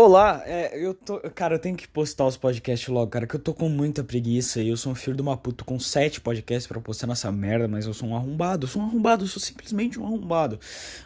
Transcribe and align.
Olá, 0.00 0.44
é, 0.46 0.78
eu 0.78 0.94
tô. 0.94 1.18
Cara, 1.34 1.56
eu 1.56 1.58
tenho 1.58 1.76
que 1.76 1.88
postar 1.88 2.24
os 2.24 2.36
podcasts 2.36 2.88
logo, 2.88 3.10
cara, 3.10 3.26
que 3.26 3.34
eu 3.34 3.40
tô 3.40 3.52
com 3.52 3.68
muita 3.68 4.04
preguiça 4.04 4.62
e 4.62 4.68
eu 4.68 4.76
sou 4.76 4.92
um 4.92 4.94
filho 4.94 5.16
de 5.16 5.22
uma 5.22 5.36
puta 5.36 5.64
com 5.64 5.76
sete 5.80 6.20
podcasts 6.20 6.68
pra 6.68 6.80
postar 6.80 7.08
nessa 7.08 7.32
merda, 7.32 7.66
mas 7.66 7.84
eu 7.84 7.92
sou 7.92 8.08
um 8.08 8.14
arrombado, 8.14 8.64
eu 8.64 8.68
sou 8.70 8.80
um 8.80 8.84
arrombado, 8.84 9.24
eu 9.24 9.28
sou 9.28 9.42
simplesmente 9.42 9.98
um 9.98 10.06
arrombado. 10.06 10.60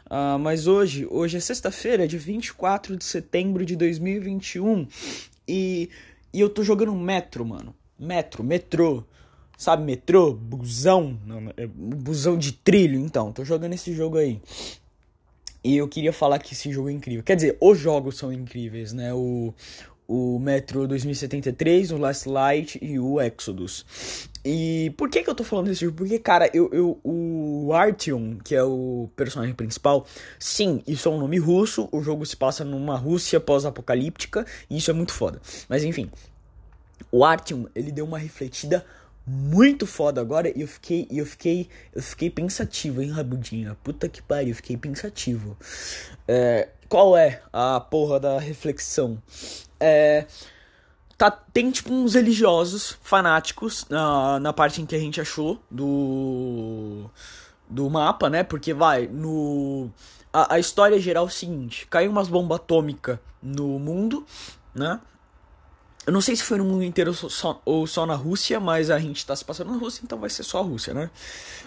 Uh, 0.05 0.39
mas 0.39 0.67
hoje, 0.67 1.09
hoje 1.11 1.39
é 1.39 1.41
sexta-feira, 1.41 2.07
dia 2.07 2.19
24 2.19 2.95
de 2.95 3.05
setembro 3.05 3.65
de 3.65 3.77
2021 3.77 4.87
e, 5.49 5.89
e 6.31 6.39
eu 6.39 6.51
tô 6.51 6.63
jogando 6.63 6.95
Metro, 6.95 7.47
mano. 7.47 7.75
Metro, 7.99 8.45
metrô. 8.45 9.05
Sabe, 9.57 9.85
metrô, 9.85 10.35
busão, 10.35 11.19
é, 11.57 11.67
busão 11.67 12.37
de 12.37 12.53
trilho, 12.53 13.01
então, 13.01 13.33
tô 13.33 13.43
jogando 13.43 13.73
esse 13.73 13.95
jogo 13.95 14.19
aí. 14.19 14.39
E 15.65 15.77
eu 15.77 15.87
queria 15.87 16.13
falar 16.13 16.39
que 16.39 16.55
esse 16.55 16.73
jogo 16.73 16.89
é 16.89 16.93
incrível. 16.93 17.23
Quer 17.23 17.37
dizer, 17.37 17.57
os 17.61 17.79
jogos 17.79 18.17
são 18.19 18.33
incríveis, 18.33 18.93
né? 18.93 19.15
O, 19.15 19.55
o 20.09 20.39
Metro 20.39 20.87
2073, 20.89 21.93
o 21.93 21.97
Last 21.97 22.29
Light 22.29 22.79
e 22.83 22.99
o 22.99 23.21
Exodus. 23.21 23.87
E 24.45 24.93
por 24.97 25.09
que 25.09 25.23
que 25.23 25.31
eu 25.31 25.35
tô 25.35 25.45
falando 25.45 25.69
desse 25.69 25.85
jogo? 25.85 25.97
Porque, 25.97 26.19
cara, 26.19 26.51
eu, 26.53 26.69
eu, 26.73 27.01
o 27.05 27.73
Artyom, 27.73 28.37
que 28.45 28.55
é 28.55 28.63
o 28.63 29.09
personagem 29.15 29.55
principal, 29.55 30.05
sim, 30.39 30.83
isso 30.87 31.09
é 31.09 31.13
um 31.13 31.19
nome 31.19 31.39
russo, 31.39 31.89
o 31.93 32.03
jogo 32.03 32.27
se 32.27 32.37
passa 32.37 32.65
numa 32.65 32.97
Rússia 32.97 33.39
pós-apocalíptica, 33.39 34.45
e 34.69 34.77
isso 34.77 34.91
é 34.91 34.95
muito 34.95 35.13
foda. 35.13 35.41
Mas 35.69 35.85
enfim, 35.85 36.11
o 37.11 37.25
Artyom, 37.25 37.67
ele 37.75 37.93
deu 37.93 38.05
uma 38.05 38.19
refletida 38.19 38.85
muito 39.27 39.87
foda 39.87 40.21
agora 40.21 40.49
e 40.49 40.63
eu 40.63 40.69
fiquei, 40.69 41.07
eu 41.11 41.25
fiquei, 41.25 41.69
eu 41.95 42.03
fiquei 42.03 42.31
pensativo, 42.31 43.01
hein, 43.01 43.11
Rabudinha? 43.11 43.77
Puta 43.83 44.09
que 44.09 44.21
pariu, 44.21 44.51
eu 44.51 44.55
fiquei 44.57 44.77
pensativo. 44.77 45.57
É, 46.27 46.69
qual 46.89 47.17
é 47.17 47.43
a 47.53 47.81
porra 47.81 48.19
da 48.19 48.39
reflexão? 48.39 49.23
É, 49.79 50.27
tá, 51.17 51.31
tem 51.31 51.71
tipo 51.71 51.93
uns 51.93 52.15
religiosos 52.15 52.99
fanáticos 53.01 53.87
na, 53.89 54.41
na 54.41 54.53
parte 54.53 54.83
em 54.83 54.87
que 54.87 54.95
a 54.95 54.99
gente 54.99 55.21
achou 55.21 55.63
do, 55.71 57.09
do 57.69 57.89
mapa, 57.89 58.29
né? 58.29 58.43
Porque 58.43 58.75
vai, 58.75 59.07
no. 59.07 59.89
A, 60.33 60.55
a 60.55 60.59
história 60.59 60.99
geral 60.99 61.25
é 61.25 61.29
o 61.29 61.31
seguinte: 61.31 61.87
caiu 61.87 62.11
umas 62.11 62.29
bombas 62.29 62.57
atômicas 62.57 63.19
no 63.43 63.79
mundo, 63.79 64.27
né? 64.75 65.01
Eu 66.07 66.13
não 66.13 66.21
sei 66.21 66.35
se 66.35 66.43
foi 66.43 66.59
no 66.59 66.65
mundo 66.65 66.83
inteiro 66.83 67.15
só, 67.15 67.63
ou 67.65 67.87
só 67.87 68.05
na 68.05 68.15
Rússia, 68.15 68.59
mas 68.59 68.91
a 68.91 68.99
gente 68.99 69.25
tá 69.25 69.37
se 69.37 69.45
passando 69.45 69.71
na 69.71 69.79
Rússia, 69.79 70.01
então 70.03 70.19
vai 70.19 70.29
ser 70.29 70.43
só 70.43 70.59
a 70.59 70.63
Rússia, 70.63 70.93
né? 70.93 71.11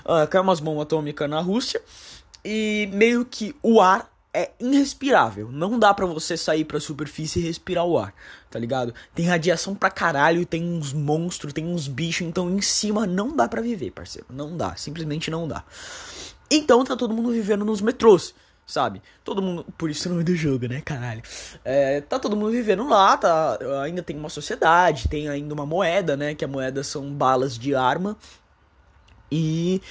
Uh, 0.04 0.28
caiu 0.28 0.44
umas 0.44 0.60
bombas 0.60 0.84
atômicas 0.84 1.30
na 1.30 1.40
Rússia 1.40 1.82
e 2.44 2.90
meio 2.92 3.24
que 3.24 3.56
o 3.64 3.80
ar 3.80 4.12
é 4.34 4.52
irrespirável. 4.60 5.50
Não 5.50 5.80
dá 5.80 5.94
para 5.94 6.06
você 6.06 6.36
sair 6.36 6.66
pra 6.66 6.82
superfície 6.82 7.40
e 7.40 7.44
respirar 7.44 7.86
o 7.86 7.98
ar, 7.98 8.14
tá 8.52 8.60
ligado? 8.60 8.94
Tem 9.14 9.26
radiação 9.26 9.74
pra 9.74 9.90
caralho, 9.90 10.46
tem 10.46 10.64
uns 10.64 10.92
monstros, 10.92 11.54
tem 11.54 11.66
uns 11.66 11.88
bichos, 11.88 12.28
então 12.28 12.52
em 12.52 12.62
cima 12.62 13.08
não 13.08 13.34
dá 13.34 13.48
para 13.48 13.62
viver, 13.62 13.92
parceiro. 13.92 14.28
Não 14.30 14.58
dá, 14.58 14.76
simplesmente 14.76 15.32
não 15.32 15.48
dá. 15.48 15.64
Então 16.52 16.84
tá 16.84 16.98
todo 16.98 17.14
mundo 17.14 17.32
vivendo 17.32 17.64
nos 17.64 17.80
metrôs 17.80 18.36
sabe? 18.66 19.02
Todo 19.24 19.42
mundo. 19.42 19.66
Por 19.78 19.90
isso 19.90 20.08
o 20.10 20.12
nome 20.12 20.24
do 20.24 20.36
jogo, 20.36 20.68
né, 20.68 20.82
caralho? 20.82 21.22
É, 21.64 22.02
tá 22.02 22.18
todo 22.18 22.36
mundo 22.36 22.52
vivendo 22.52 22.88
lá, 22.88 23.16
tá? 23.18 23.58
Ainda 23.84 24.02
tem 24.02 24.18
uma 24.18 24.30
sociedade, 24.30 25.08
tem 25.08 25.30
ainda 25.30 25.54
uma 25.54 25.66
moeda, 25.66 26.18
né? 26.18 26.34
Que 26.34 26.46
a 26.46 26.48
moeda 26.48 26.84
são 26.84 27.14
balas 27.14 27.58
de 27.58 27.76
arma. 27.76 28.18
E. 29.32 29.82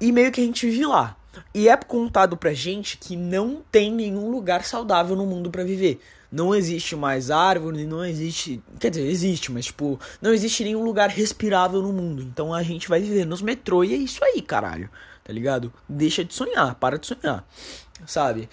E 0.00 0.12
meio 0.12 0.30
que 0.30 0.40
a 0.40 0.44
gente 0.44 0.66
vive 0.66 0.86
lá. 0.86 1.16
E 1.52 1.68
é 1.68 1.76
contado 1.76 2.36
pra 2.36 2.52
gente 2.52 2.96
que 2.98 3.16
não 3.16 3.62
tem 3.70 3.92
nenhum 3.92 4.30
lugar 4.30 4.64
saudável 4.64 5.16
no 5.16 5.26
mundo 5.26 5.50
para 5.50 5.64
viver. 5.64 6.00
Não 6.30 6.54
existe 6.54 6.96
mais 6.96 7.30
árvore, 7.30 7.86
não 7.86 8.04
existe. 8.04 8.62
Quer 8.78 8.90
dizer, 8.90 9.06
existe, 9.06 9.52
mas 9.52 9.66
tipo, 9.66 9.98
não 10.20 10.32
existe 10.32 10.64
nenhum 10.64 10.84
lugar 10.84 11.08
respirável 11.08 11.80
no 11.80 11.92
mundo. 11.92 12.22
Então 12.22 12.52
a 12.52 12.62
gente 12.62 12.88
vai 12.88 13.00
viver 13.00 13.24
nos 13.24 13.40
metrô 13.40 13.82
e 13.84 13.94
é 13.94 13.96
isso 13.96 14.22
aí, 14.24 14.42
caralho. 14.42 14.90
Tá 15.22 15.32
ligado? 15.32 15.72
Deixa 15.88 16.24
de 16.24 16.34
sonhar, 16.34 16.74
para 16.74 16.98
de 16.98 17.06
sonhar 17.06 17.46
sabe? 18.06 18.48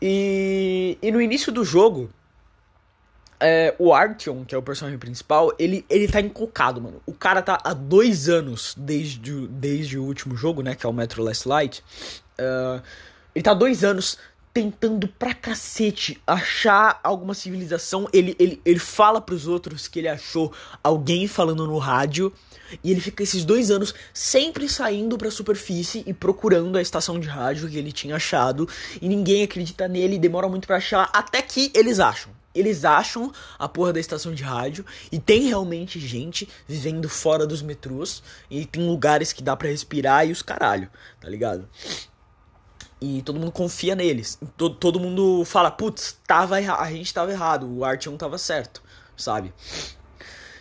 E, 0.00 0.98
e 1.00 1.12
no 1.12 1.20
início 1.20 1.52
do 1.52 1.64
jogo, 1.64 2.10
é, 3.38 3.74
o 3.78 3.92
Artyom, 3.92 4.44
que 4.44 4.54
é 4.54 4.58
o 4.58 4.62
personagem 4.62 4.98
principal, 4.98 5.52
ele, 5.58 5.84
ele 5.90 6.06
tá 6.06 6.20
encocado, 6.20 6.80
mano. 6.80 7.02
O 7.04 7.12
cara 7.12 7.42
tá 7.42 7.60
há 7.62 7.72
dois 7.72 8.28
anos 8.28 8.74
desde, 8.76 9.46
desde 9.48 9.98
o 9.98 10.04
último 10.04 10.36
jogo, 10.36 10.62
né? 10.62 10.74
Que 10.74 10.86
é 10.86 10.88
o 10.88 10.92
Metro 10.92 11.22
Last 11.22 11.48
Light. 11.48 11.82
Uh, 12.38 12.82
ele 13.34 13.42
tá 13.42 13.50
há 13.50 13.54
dois 13.54 13.82
anos 13.82 14.18
tentando 14.52 15.08
pra 15.08 15.32
cacete 15.32 16.20
achar 16.26 17.00
alguma 17.02 17.34
civilização. 17.34 18.08
Ele, 18.12 18.36
ele, 18.38 18.60
ele 18.64 18.78
fala 18.78 19.20
pros 19.20 19.46
outros 19.46 19.88
que 19.88 19.98
ele 19.98 20.08
achou 20.08 20.52
alguém 20.82 21.26
falando 21.26 21.66
no 21.66 21.78
rádio. 21.78 22.32
E 22.82 22.90
ele 22.90 23.00
fica 23.00 23.22
esses 23.22 23.44
dois 23.44 23.70
anos 23.70 23.94
sempre 24.14 24.66
saindo 24.68 25.18
pra 25.18 25.30
superfície 25.30 26.02
e 26.06 26.14
procurando 26.14 26.78
a 26.78 26.82
estação 26.82 27.20
de 27.20 27.28
rádio 27.28 27.68
que 27.68 27.76
ele 27.76 27.92
tinha 27.92 28.16
achado. 28.16 28.68
E 29.00 29.08
ninguém 29.08 29.42
acredita 29.42 29.86
nele, 29.88 30.18
demora 30.18 30.48
muito 30.48 30.66
para 30.66 30.76
achar, 30.76 31.10
até 31.12 31.42
que 31.42 31.70
eles 31.74 32.00
acham. 32.00 32.32
Eles 32.54 32.84
acham 32.84 33.32
a 33.58 33.66
porra 33.66 33.94
da 33.94 34.00
estação 34.00 34.34
de 34.34 34.42
rádio 34.42 34.84
e 35.10 35.18
tem 35.18 35.42
realmente 35.42 35.98
gente 35.98 36.46
vivendo 36.68 37.08
fora 37.08 37.46
dos 37.46 37.62
metrôs 37.62 38.22
e 38.50 38.66
tem 38.66 38.86
lugares 38.86 39.32
que 39.32 39.42
dá 39.42 39.56
para 39.56 39.68
respirar 39.68 40.26
e 40.26 40.32
os 40.32 40.42
caralho, 40.42 40.90
tá 41.18 41.30
ligado? 41.30 41.66
E 43.02 43.20
todo 43.22 43.40
mundo 43.40 43.50
confia 43.50 43.96
neles. 43.96 44.38
Todo, 44.56 44.76
todo 44.76 45.00
mundo 45.00 45.44
fala, 45.44 45.72
putz, 45.72 46.16
tava 46.24 46.54
a 46.54 46.92
gente 46.92 47.12
tava 47.12 47.32
errado, 47.32 47.68
o 47.68 47.84
Artyom 47.84 48.16
tava 48.16 48.38
certo, 48.38 48.80
sabe? 49.16 49.52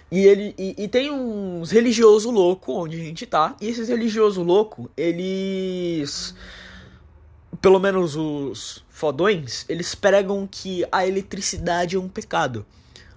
E 0.10 0.26
ele 0.26 0.56
e, 0.58 0.76
e 0.76 0.88
tem 0.88 1.12
uns 1.12 1.70
religioso 1.70 2.32
louco 2.32 2.74
onde 2.74 3.00
a 3.00 3.04
gente 3.04 3.28
tá. 3.28 3.56
E 3.62 3.68
esses 3.68 3.90
religioso 3.90 4.42
louco, 4.42 4.90
eles 4.98 6.34
pelo 7.62 7.80
menos 7.80 8.16
os 8.16 8.84
fodões, 8.90 9.64
eles 9.70 9.94
pregam 9.94 10.48
que 10.50 10.84
a 10.92 11.06
eletricidade 11.06 11.96
é 11.96 12.00
um 12.00 12.10
pecado. 12.10 12.66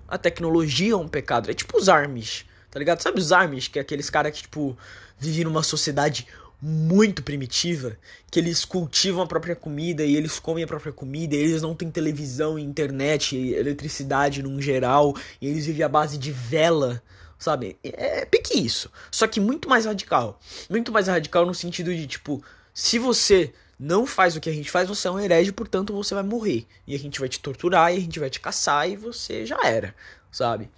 A 0.07 0.19
tecnologia 0.19 0.93
é 0.93 0.97
um 0.97 1.09
pecado. 1.09 1.51
É 1.51 1.55
tipo 1.55 1.79
os 1.79 1.89
Amish, 1.89 2.45
tá 2.71 2.79
ligado? 2.79 3.01
Sabe 3.01 3.19
os 3.19 3.33
Amish, 3.33 3.69
que 3.69 3.79
é 3.79 3.83
aqueles 3.83 4.11
caras 4.11 4.33
que, 4.33 4.43
tipo, 4.43 4.77
vivem 5.19 5.45
numa 5.45 5.63
sociedade 5.63 6.27
muito 6.60 7.22
primitiva, 7.22 7.97
que 8.31 8.38
eles 8.38 8.65
cultivam 8.65 9.22
a 9.22 9.26
própria 9.26 9.54
comida 9.54 10.04
e 10.04 10.16
eles 10.16 10.38
comem 10.38 10.65
a 10.65 10.66
própria 10.66 10.92
comida, 10.92 11.34
e 11.34 11.38
eles 11.38 11.62
não 11.62 11.75
têm 11.75 11.91
televisão, 11.91 12.59
internet, 12.59 13.37
eletricidade 13.37 14.42
num 14.42 14.60
geral, 14.60 15.15
e 15.41 15.48
eles 15.48 15.66
vivem 15.66 15.82
à 15.82 15.88
base 15.88 16.16
de 16.16 16.32
vela, 16.32 17.03
sabe? 17.38 17.76
É, 17.82 18.20
é 18.20 18.25
pique 18.25 18.59
isso. 18.59 18.91
Só 19.10 19.26
que 19.26 19.41
muito 19.41 19.69
mais 19.69 19.84
radical. 19.84 20.41
Muito 20.70 20.91
mais 20.91 21.06
radical 21.06 21.44
no 21.44 21.54
sentido 21.54 21.94
de, 21.94 22.06
tipo, 22.06 22.42
se 22.72 22.98
você 22.98 23.53
não 23.78 24.06
faz 24.06 24.36
o 24.36 24.41
que 24.41 24.48
a 24.48 24.53
gente 24.53 24.71
faz, 24.71 24.88
você 24.88 25.09
é 25.09 25.10
um 25.10 25.21
herege, 25.21 25.53
portanto 25.53 25.92
você 25.92 26.15
vai 26.15 26.22
morrer. 26.22 26.66
E 26.86 26.94
a 26.94 26.98
gente 26.98 27.21
vai 27.21 27.28
te 27.28 27.41
torturar, 27.41 27.92
e 27.92 27.98
a 27.98 28.00
gente 28.00 28.19
vai 28.19 28.31
te 28.31 28.41
caçar, 28.41 28.88
e 28.88 28.97
você 28.97 29.44
já 29.44 29.59
era, 29.65 29.94
sabe? 30.31 30.71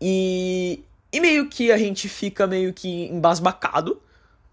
E, 0.00 0.82
e 1.12 1.20
meio 1.20 1.48
que 1.48 1.72
a 1.72 1.78
gente 1.78 2.08
fica 2.08 2.46
meio 2.46 2.72
que 2.72 3.06
embasbacado 3.06 4.00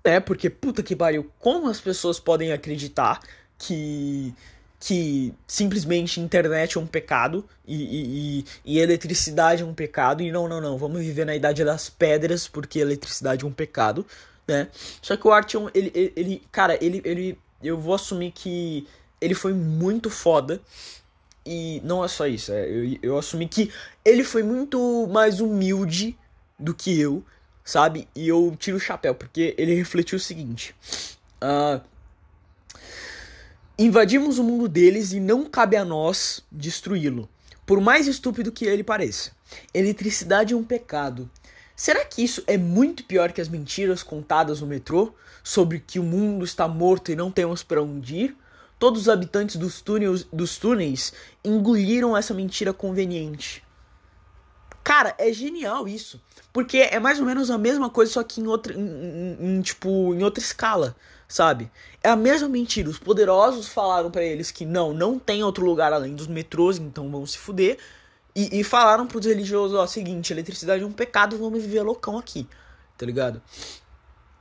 né? 0.07 0.21
Porque 0.21 0.49
puta 0.49 0.81
que 0.81 0.95
pariu, 0.95 1.29
como 1.37 1.69
as 1.69 1.81
pessoas 1.81 2.17
podem 2.17 2.53
acreditar 2.53 3.19
que 3.57 4.33
que 4.79 5.33
simplesmente 5.47 6.21
internet 6.21 6.77
é 6.77 6.79
um 6.79 6.85
pecado 6.85 7.43
e, 7.65 8.43
e, 8.43 8.45
e, 8.63 8.79
eletricidade 8.79 9.63
é 9.63 9.65
um 9.65 9.73
pecado 9.73 10.21
e 10.21 10.31
não, 10.31 10.47
não, 10.47 10.61
não, 10.61 10.77
vamos 10.77 11.01
viver 11.01 11.25
na 11.25 11.35
idade 11.35 11.65
das 11.65 11.89
pedras 11.89 12.47
porque 12.47 12.77
eletricidade 12.77 13.43
é 13.43 13.47
um 13.47 13.51
pecado, 13.51 14.05
né? 14.47 14.67
Só 15.01 15.17
que 15.17 15.27
o 15.27 15.31
Artyom, 15.31 15.67
ele, 15.73 16.13
ele, 16.15 16.43
cara, 16.51 16.77
ele, 16.79 17.01
ele, 17.03 17.39
eu 17.63 17.79
vou 17.79 17.95
assumir 17.95 18.31
que 18.31 18.87
ele 19.19 19.33
foi 19.33 19.51
muito 19.51 20.11
foda 20.11 20.61
e 21.43 21.81
não 21.83 22.05
é 22.05 22.07
só 22.07 22.27
isso, 22.27 22.51
é, 22.51 22.69
eu, 22.69 22.99
eu 23.01 23.17
assumi 23.17 23.47
que 23.47 23.71
ele 24.05 24.23
foi 24.23 24.43
muito 24.43 25.07
mais 25.07 25.39
humilde 25.41 26.15
do 26.59 26.73
que 26.73 26.99
eu 26.99 27.23
sabe? 27.67 28.07
E 28.15 28.29
eu 28.29 28.55
tiro 28.57 28.77
o 28.77 28.79
chapéu, 28.79 29.13
porque 29.13 29.53
ele 29.57 29.75
refletiu 29.75 30.15
o 30.15 30.21
seguinte: 30.21 30.73
uh, 31.43 31.81
invadimos 33.77 34.39
o 34.39 34.43
mundo 34.43 34.69
deles 34.69 35.11
e 35.11 35.19
não 35.19 35.45
cabe 35.45 35.75
a 35.75 35.83
nós 35.83 36.41
destruí-lo, 36.49 37.29
por 37.65 37.81
mais 37.81 38.07
estúpido 38.07 38.51
que 38.51 38.65
ele 38.65 38.83
pareça. 38.83 39.31
Eletricidade 39.73 40.53
é 40.53 40.57
um 40.57 40.63
pecado. 40.63 41.29
Será 41.75 42.03
que 42.05 42.23
isso 42.23 42.41
é 42.47 42.57
muito 42.57 43.03
pior 43.03 43.31
que 43.31 43.41
as 43.41 43.49
mentiras 43.49 44.01
contadas 44.01 44.61
no 44.61 44.67
metrô 44.67 45.13
sobre 45.43 45.79
que 45.79 45.99
o 45.99 46.03
mundo 46.03 46.43
está 46.43 46.67
morto 46.67 47.11
e 47.11 47.15
não 47.15 47.29
temos 47.29 47.61
para 47.61 47.83
onde 47.83 48.15
ir? 48.15 48.37
Todos 48.79 49.03
os 49.03 49.09
habitantes 49.09 49.57
dos 49.57 49.81
túneis, 49.81 50.23
dos 50.31 50.57
túneis 50.57 51.13
engoliram 51.43 52.17
essa 52.17 52.33
mentira 52.33 52.73
conveniente. 52.73 53.63
Cara, 54.87 55.13
é 55.17 55.33
genial 55.33 55.85
isso. 55.85 56.17
Porque 56.53 56.77
é 56.77 56.97
mais 56.97 57.19
ou 57.19 57.25
menos 57.25 57.51
a 57.51 57.57
mesma 57.57 57.89
coisa, 57.89 58.13
só 58.13 58.23
que 58.23 58.39
em 58.39 58.47
outra. 58.47 58.73
Em, 58.73 58.79
em, 58.79 59.57
em, 59.57 59.61
tipo, 59.61 60.13
em 60.13 60.23
outra 60.23 60.41
escala. 60.41 60.95
sabe? 61.27 61.69
É 62.01 62.07
a 62.07 62.15
mesma 62.15 62.47
mentira. 62.47 62.89
Os 62.89 62.97
poderosos 62.97 63.67
falaram 63.67 64.09
para 64.09 64.23
eles 64.23 64.49
que 64.49 64.65
não, 64.65 64.93
não 64.93 65.19
tem 65.19 65.43
outro 65.43 65.65
lugar 65.65 65.91
além 65.91 66.15
dos 66.15 66.25
metrôs, 66.27 66.77
então 66.77 67.11
vão 67.11 67.25
se 67.25 67.37
fuder. 67.37 67.77
E, 68.33 68.61
e 68.61 68.63
falaram 68.63 69.05
pros 69.05 69.25
religiosos, 69.25 69.77
ó, 69.77 69.85
seguinte, 69.85 70.31
eletricidade 70.31 70.81
é 70.81 70.85
um 70.85 70.91
pecado, 70.93 71.37
vamos 71.37 71.61
viver 71.61 71.81
loucão 71.81 72.17
aqui, 72.17 72.47
tá 72.97 73.05
ligado? 73.05 73.41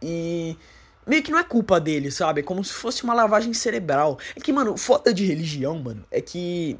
E 0.00 0.56
meio 1.04 1.24
que 1.24 1.32
não 1.32 1.40
é 1.40 1.44
culpa 1.44 1.80
deles, 1.80 2.14
sabe? 2.14 2.40
É 2.40 2.44
como 2.44 2.62
se 2.62 2.72
fosse 2.72 3.02
uma 3.02 3.14
lavagem 3.14 3.52
cerebral. 3.52 4.16
É 4.36 4.40
que, 4.40 4.52
mano, 4.52 4.76
foda 4.76 5.12
de 5.12 5.24
religião, 5.24 5.76
mano, 5.76 6.04
é 6.08 6.20
que 6.20 6.78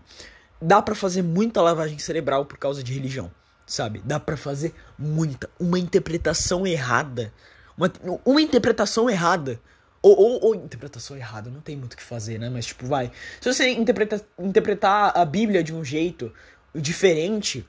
dá 0.63 0.81
para 0.81 0.95
fazer 0.95 1.23
muita 1.23 1.61
lavagem 1.61 1.99
cerebral 1.99 2.45
por 2.47 2.59
causa 2.59 2.81
de 2.81 2.93
religião, 2.93 3.29
sabe? 3.67 4.01
Dá 4.05 4.21
para 4.21 4.37
fazer 4.37 4.73
muita. 4.99 5.51
Uma 5.59 5.79
interpretação 5.79 6.67
errada. 6.67 7.33
Uma, 7.77 7.93
uma 8.25 8.41
interpretação 8.41 9.11
errada. 9.11 9.61
Ou, 10.01 10.17
ou, 10.17 10.45
ou, 10.45 10.55
interpretação 10.55 11.17
errada, 11.17 11.51
não 11.51 11.61
tem 11.61 11.77
muito 11.77 11.95
o 11.95 11.97
que 11.97 12.03
fazer, 12.03 12.39
né? 12.39 12.49
Mas, 12.49 12.67
tipo, 12.67 12.87
vai. 12.87 13.11
Se 13.41 13.53
você 13.53 13.71
interpreta, 13.71 14.25
interpretar 14.39 15.13
a 15.17 15.25
Bíblia 15.25 15.65
de 15.65 15.75
um 15.75 15.85
jeito 15.85 16.33
diferente, 16.73 17.67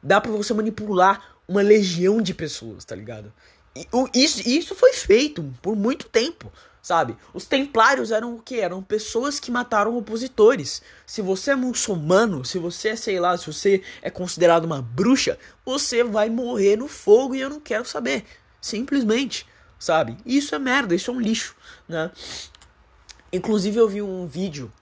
dá 0.00 0.20
para 0.20 0.30
você 0.30 0.54
manipular 0.54 1.34
uma 1.48 1.62
legião 1.62 2.22
de 2.22 2.32
pessoas, 2.32 2.84
tá 2.84 2.94
ligado? 2.94 3.32
E, 3.74 3.88
isso, 4.14 4.48
isso 4.48 4.74
foi 4.74 4.92
feito 4.92 5.42
por 5.60 5.74
muito 5.74 6.08
tempo, 6.08 6.52
sabe? 6.82 7.16
Os 7.32 7.44
templários 7.44 8.10
eram 8.10 8.34
o 8.34 8.42
que? 8.42 8.60
Eram 8.60 8.82
pessoas 8.82 9.38
que 9.38 9.50
mataram 9.50 9.96
opositores. 9.96 10.82
Se 11.06 11.20
você 11.20 11.52
é 11.52 11.56
muçulmano, 11.56 12.44
se 12.44 12.58
você 12.58 12.90
é, 12.90 12.96
sei 12.96 13.20
lá, 13.20 13.36
se 13.36 13.46
você 13.46 13.82
é 14.02 14.10
considerado 14.10 14.64
uma 14.64 14.82
bruxa, 14.82 15.38
você 15.64 16.02
vai 16.02 16.30
morrer 16.30 16.76
no 16.76 16.88
fogo 16.88 17.34
e 17.34 17.40
eu 17.40 17.50
não 17.50 17.60
quero 17.60 17.84
saber. 17.84 18.24
Simplesmente, 18.60 19.46
sabe? 19.78 20.16
Isso 20.24 20.54
é 20.54 20.58
merda, 20.58 20.94
isso 20.94 21.10
é 21.10 21.14
um 21.14 21.20
lixo, 21.20 21.54
né? 21.88 22.10
Inclusive 23.32 23.78
eu 23.78 23.88
vi 23.88 24.02
um 24.02 24.26
vídeo 24.26 24.72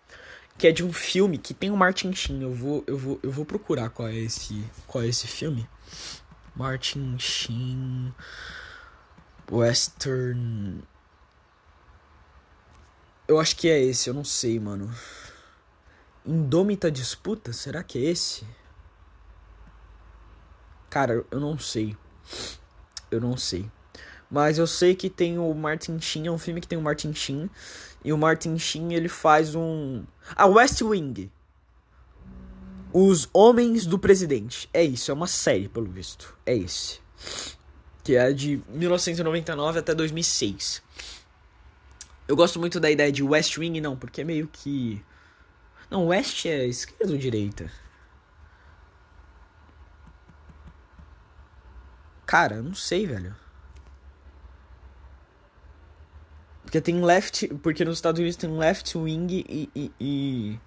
que 0.56 0.66
é 0.66 0.72
de 0.72 0.84
um 0.84 0.92
filme 0.92 1.38
que 1.38 1.54
tem 1.54 1.70
o 1.70 1.76
Martin 1.76 2.12
Sheen. 2.12 2.42
Eu 2.42 2.52
vou, 2.52 2.82
eu 2.86 2.98
vou, 2.98 3.20
eu 3.22 3.30
vou 3.30 3.44
procurar 3.44 3.90
qual 3.90 4.08
é 4.08 4.16
esse, 4.16 4.64
qual 4.86 5.04
é 5.04 5.06
esse 5.06 5.28
filme. 5.28 5.68
Martin 6.56 7.16
Sheen 7.18 8.12
Western. 9.50 10.82
Eu 13.28 13.38
acho 13.38 13.56
que 13.56 13.68
é 13.68 13.78
esse, 13.78 14.08
eu 14.08 14.14
não 14.14 14.24
sei, 14.24 14.58
mano. 14.58 14.90
Indômita 16.24 16.90
Disputa? 16.90 17.52
Será 17.52 17.82
que 17.82 17.98
é 17.98 18.10
esse? 18.10 18.42
Cara, 20.88 21.22
eu 21.30 21.38
não 21.38 21.58
sei. 21.58 21.94
Eu 23.10 23.20
não 23.20 23.36
sei. 23.36 23.70
Mas 24.30 24.56
eu 24.56 24.66
sei 24.66 24.94
que 24.94 25.10
tem 25.10 25.38
o 25.38 25.52
Martin 25.52 26.00
Sheen, 26.00 26.26
é 26.26 26.30
um 26.30 26.38
filme 26.38 26.58
que 26.58 26.66
tem 26.66 26.78
o 26.78 26.82
Martin 26.82 27.12
Sheen. 27.12 27.50
E 28.02 28.14
o 28.14 28.16
Martin 28.16 28.58
Sheen, 28.58 28.94
ele 28.94 29.10
faz 29.10 29.54
um... 29.54 30.04
Ah, 30.34 30.46
West 30.46 30.80
Wing. 30.80 31.30
Os 32.94 33.28
Homens 33.34 33.84
do 33.84 33.98
Presidente. 33.98 34.70
É 34.72 34.82
isso, 34.82 35.10
é 35.10 35.14
uma 35.14 35.26
série, 35.26 35.68
pelo 35.68 35.90
visto. 35.90 36.34
É 36.46 36.56
esse. 36.56 36.98
Que 38.02 38.16
é 38.16 38.32
de 38.32 38.62
1999 38.68 39.80
até 39.80 39.94
2006. 39.94 40.82
Eu 42.28 42.36
gosto 42.36 42.60
muito 42.60 42.78
da 42.78 42.90
ideia 42.90 43.10
de 43.10 43.22
West 43.22 43.56
Wing, 43.56 43.80
não, 43.80 43.96
porque 43.96 44.20
é 44.20 44.24
meio 44.24 44.46
que... 44.46 45.02
Não, 45.90 46.08
West 46.08 46.44
é 46.44 46.66
esquerda 46.66 47.12
ou 47.14 47.18
direita? 47.18 47.70
Cara, 52.26 52.60
não 52.60 52.74
sei, 52.74 53.06
velho. 53.06 53.34
Porque 56.60 56.82
tem 56.82 57.02
left. 57.02 57.48
Porque 57.62 57.82
nos 57.82 57.96
Estados 57.96 58.18
Unidos 58.18 58.36
tem 58.36 58.50
left 58.50 58.98
wing 58.98 59.42
e, 59.48 59.70
e, 59.74 59.90
e, 59.98 60.60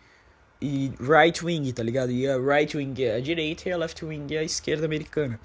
e 0.60 0.94
right 1.00 1.46
wing, 1.46 1.72
tá 1.72 1.84
ligado? 1.84 2.12
E 2.12 2.28
a 2.28 2.40
right 2.40 2.76
wing 2.76 2.96
é 3.04 3.18
a 3.18 3.22
direita 3.22 3.70
e 3.70 3.72
a 3.72 3.78
left 3.78 4.04
wing 4.04 4.34
é 4.34 4.40
a 4.40 4.44
esquerda 4.44 4.88
americana. 4.88 5.40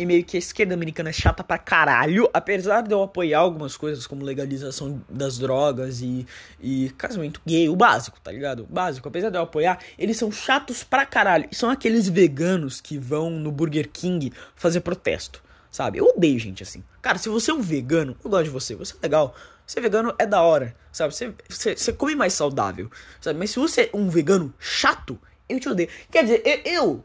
E 0.00 0.06
meio 0.06 0.24
que 0.24 0.36
a 0.36 0.38
esquerda 0.38 0.74
americana 0.74 1.10
é 1.10 1.12
chata 1.12 1.42
pra 1.42 1.58
caralho, 1.58 2.30
apesar 2.32 2.82
de 2.82 2.94
eu 2.94 3.02
apoiar 3.02 3.40
algumas 3.40 3.76
coisas 3.76 4.06
como 4.06 4.24
legalização 4.24 5.02
das 5.08 5.38
drogas 5.38 6.00
e, 6.00 6.24
e 6.60 6.90
casamento 6.90 7.40
gay, 7.44 7.68
o 7.68 7.74
básico, 7.74 8.20
tá 8.20 8.30
ligado? 8.30 8.62
O 8.62 8.66
básico, 8.66 9.08
apesar 9.08 9.28
de 9.30 9.36
eu 9.36 9.42
apoiar, 9.42 9.80
eles 9.98 10.16
são 10.16 10.30
chatos 10.30 10.84
pra 10.84 11.04
caralho. 11.04 11.48
E 11.50 11.56
são 11.56 11.68
aqueles 11.68 12.08
veganos 12.08 12.80
que 12.80 12.96
vão 12.96 13.28
no 13.28 13.50
Burger 13.50 13.90
King 13.92 14.32
fazer 14.54 14.82
protesto, 14.82 15.42
sabe? 15.68 15.98
Eu 15.98 16.04
odeio 16.04 16.38
gente 16.38 16.62
assim. 16.62 16.84
Cara, 17.02 17.18
se 17.18 17.28
você 17.28 17.50
é 17.50 17.54
um 17.54 17.60
vegano, 17.60 18.16
eu 18.22 18.30
gosto 18.30 18.44
de 18.44 18.50
você, 18.50 18.76
você 18.76 18.94
é 18.94 18.98
legal. 19.02 19.34
Ser 19.66 19.80
vegano 19.80 20.14
é 20.16 20.24
da 20.24 20.40
hora, 20.42 20.76
sabe? 20.92 21.12
Você, 21.12 21.34
você, 21.50 21.76
você 21.76 21.92
come 21.92 22.14
mais 22.14 22.34
saudável, 22.34 22.88
sabe? 23.20 23.36
Mas 23.36 23.50
se 23.50 23.58
você 23.58 23.90
é 23.92 23.96
um 23.96 24.08
vegano 24.08 24.54
chato, 24.60 25.18
eu 25.48 25.58
te 25.58 25.68
odeio. 25.68 25.88
Quer 26.08 26.22
dizer, 26.22 26.42
eu, 26.44 26.72
eu 26.72 27.04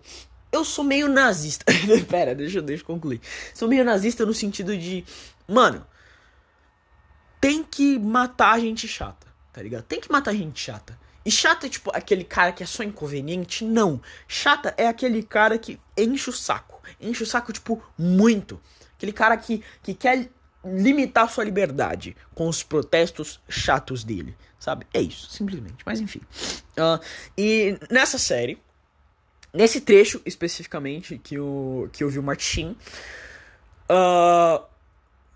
sou 0.64 0.84
meio 0.84 1.08
nazista. 1.08 1.66
Pera, 2.10 2.36
deixa, 2.36 2.62
deixa 2.62 2.84
eu 2.84 2.88
concluir. 2.88 3.22
Sou 3.54 3.68
meio 3.68 3.86
nazista 3.86 4.26
no 4.26 4.34
sentido 4.34 4.78
de, 4.78 5.06
mano, 5.48 5.86
tem 7.40 7.64
que 7.64 7.98
matar 7.98 8.60
gente 8.60 8.88
chata, 8.88 9.28
tá 9.52 9.62
ligado? 9.62 9.84
Tem 9.84 10.00
que 10.00 10.12
matar 10.12 10.34
gente 10.34 10.60
chata. 10.60 11.00
E 11.26 11.32
chata 11.32 11.68
é 11.68 11.70
tipo 11.70 11.90
aquele 11.94 12.24
cara 12.24 12.52
que 12.52 12.64
é 12.64 12.66
só 12.66 12.84
inconveniente? 12.84 13.64
Não. 13.64 14.02
Chata 14.28 14.74
é 14.78 14.88
aquele 14.88 15.24
cara 15.24 15.58
que 15.58 15.80
enche 15.98 16.30
o 16.30 16.34
saco. 16.34 16.82
Enche 17.00 17.24
o 17.24 17.26
saco, 17.26 17.54
tipo, 17.54 17.82
muito. 17.98 18.60
Aquele 18.96 19.14
cara 19.14 19.38
que, 19.38 19.64
que 19.82 19.94
quer 19.94 20.30
limitar 20.66 21.30
sua 21.30 21.44
liberdade 21.44 22.16
com 22.34 22.48
os 22.48 22.64
protestos 22.64 23.40
chatos 23.50 24.04
dele, 24.04 24.36
sabe? 24.60 24.88
É 24.94 25.02
isso, 25.02 25.30
simplesmente. 25.30 25.78
Mas 25.86 26.00
enfim. 26.00 26.22
Uh, 26.78 27.04
e 27.38 27.78
nessa 27.90 28.18
série, 28.18 28.58
nesse 29.54 29.82
trecho 29.82 30.22
especificamente 30.26 31.18
que, 31.18 31.38
o, 31.38 31.88
que 31.94 32.04
eu 32.04 32.10
vi 32.10 32.18
o 32.18 32.24
Martin, 32.24 32.76
uh, 33.90 34.64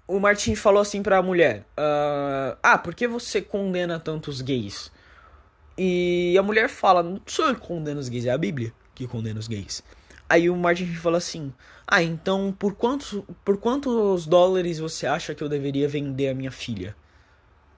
o 0.08 0.19
Martin 0.19 0.56
falou 0.56 0.81
assim 0.81 1.04
pra 1.04 1.22
mulher: 1.22 1.66
uh, 1.78 2.58
Ah, 2.64 2.78
por 2.78 2.96
que 2.96 3.08
você 3.08 3.42
condena 3.42 4.00
tantos 4.00 4.42
gays? 4.42 4.92
E 5.78 6.36
a 6.38 6.42
mulher 6.42 6.68
fala: 6.68 7.04
Não 7.04 7.22
sou 7.25 7.48
eu 7.48 7.56
que 7.56 7.62
condeno 7.62 8.00
os 8.00 8.10
gays, 8.10 8.25
é 8.25 8.31
a 8.31 8.38
Bíblia 8.38 8.74
que 8.96 9.08
condena 9.08 9.40
os 9.40 9.48
gays. 9.48 9.84
Aí 10.28 10.50
o 10.50 10.56
Martin 10.56 10.94
fala 10.96 11.18
assim: 11.18 11.54
Ah, 11.86 12.02
então 12.02 12.56
por 12.58 12.74
quantos, 12.74 13.22
por 13.46 13.58
quantos 13.58 14.25
dólares 14.25 14.80
você 14.80 15.06
acha 15.06 15.36
que 15.36 15.44
eu 15.44 15.50
deveria 15.50 15.88
vender 15.88 16.30
a 16.30 16.34
minha 16.34 16.52
filha? 16.52 16.96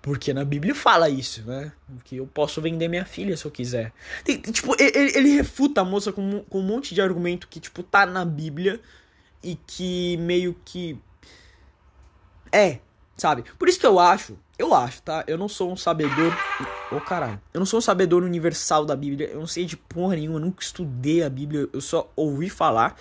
Porque 0.01 0.33
na 0.33 0.45
Bíblia 0.45 0.73
fala 0.73 1.09
isso, 1.09 1.43
né? 1.45 1.71
Que 2.05 2.17
eu 2.17 2.27
posso 2.27 2.61
vender 2.61 2.87
minha 2.87 3.05
filha 3.05 3.35
se 3.35 3.45
eu 3.45 3.51
quiser. 3.51 3.91
Tipo, 4.51 4.75
ele, 4.81 5.17
ele, 5.17 5.29
refuta 5.35 5.81
a 5.81 5.85
moça 5.85 6.11
com, 6.11 6.41
com 6.43 6.59
um 6.59 6.63
monte 6.63 6.95
de 6.95 7.01
argumento 7.01 7.47
que, 7.47 7.59
tipo, 7.59 7.83
tá 7.83 8.05
na 8.05 8.23
Bíblia 8.23 8.79
e 9.43 9.55
que 9.67 10.15
meio 10.17 10.55
que. 10.63 10.97
É, 12.51 12.79
sabe? 13.17 13.43
Por 13.57 13.67
isso 13.67 13.79
que 13.79 13.85
eu 13.85 13.99
acho, 13.99 14.37
eu 14.57 14.73
acho, 14.73 15.01
tá? 15.01 15.23
Eu 15.27 15.37
não 15.37 15.49
sou 15.49 15.71
um 15.71 15.77
sabedor. 15.77 16.33
Ô 16.91 16.95
oh, 16.95 17.01
caralho. 17.01 17.39
Eu 17.53 17.59
não 17.59 17.65
sou 17.65 17.79
um 17.79 17.81
sabedor 17.81 18.23
universal 18.23 18.85
da 18.85 18.95
Bíblia. 18.95 19.27
Eu 19.27 19.39
não 19.39 19.47
sei 19.47 19.65
de 19.65 19.75
porra 19.75 20.15
nenhuma. 20.15 20.37
Eu 20.37 20.45
nunca 20.45 20.61
estudei 20.61 21.23
a 21.23 21.29
Bíblia. 21.29 21.67
Eu 21.71 21.81
só 21.81 22.11
ouvi 22.15 22.49
falar. 22.49 22.95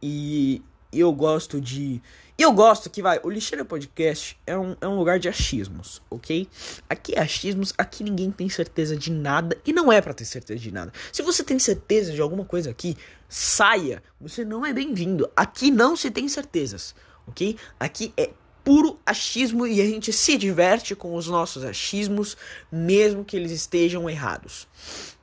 E 0.00 0.62
eu 1.00 1.12
gosto 1.12 1.60
de. 1.60 2.00
E 2.36 2.42
eu 2.42 2.52
gosto 2.52 2.90
que, 2.90 3.00
vai, 3.00 3.20
o 3.22 3.30
Lixeira 3.30 3.64
Podcast 3.64 4.36
é 4.44 4.58
um, 4.58 4.76
é 4.80 4.88
um 4.88 4.96
lugar 4.96 5.20
de 5.20 5.28
achismos, 5.28 6.02
ok? 6.10 6.48
Aqui 6.88 7.14
é 7.14 7.20
achismos, 7.20 7.72
aqui 7.78 8.02
ninguém 8.02 8.30
tem 8.30 8.48
certeza 8.48 8.96
de 8.96 9.12
nada 9.12 9.56
e 9.64 9.72
não 9.72 9.92
é 9.92 10.00
para 10.00 10.12
ter 10.12 10.24
certeza 10.24 10.58
de 10.58 10.72
nada. 10.72 10.92
Se 11.12 11.22
você 11.22 11.44
tem 11.44 11.58
certeza 11.60 12.12
de 12.12 12.20
alguma 12.20 12.44
coisa 12.44 12.70
aqui, 12.70 12.96
saia, 13.28 14.02
você 14.20 14.44
não 14.44 14.66
é 14.66 14.72
bem-vindo. 14.72 15.30
Aqui 15.36 15.70
não 15.70 15.94
se 15.94 16.10
tem 16.10 16.28
certezas, 16.28 16.94
ok? 17.26 17.56
Aqui 17.78 18.12
é 18.16 18.30
puro 18.64 18.98
achismo 19.06 19.66
e 19.66 19.80
a 19.80 19.84
gente 19.84 20.12
se 20.12 20.36
diverte 20.36 20.96
com 20.96 21.14
os 21.14 21.28
nossos 21.28 21.62
achismos, 21.62 22.36
mesmo 22.72 23.24
que 23.24 23.36
eles 23.36 23.52
estejam 23.52 24.10
errados. 24.10 24.66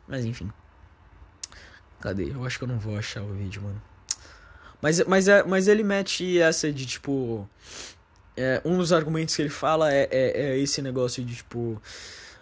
Mas 0.08 0.24
enfim. 0.24 0.50
Cadê? 2.00 2.32
Eu 2.32 2.46
acho 2.46 2.58
que 2.58 2.64
eu 2.64 2.68
não 2.68 2.80
vou 2.80 2.98
achar 2.98 3.22
o 3.22 3.34
vídeo, 3.34 3.62
mano. 3.62 3.82
Mas, 4.82 5.04
mas, 5.06 5.28
é, 5.28 5.44
mas 5.44 5.68
ele 5.68 5.84
mete 5.84 6.40
essa 6.40 6.72
de 6.72 6.86
tipo. 6.86 7.48
É, 8.36 8.62
um 8.64 8.78
dos 8.78 8.94
argumentos 8.94 9.36
que 9.36 9.42
ele 9.42 9.50
fala 9.50 9.94
é, 9.94 10.08
é, 10.10 10.52
é 10.52 10.58
esse 10.58 10.82
negócio 10.82 11.24
de 11.24 11.36
tipo. 11.36 11.82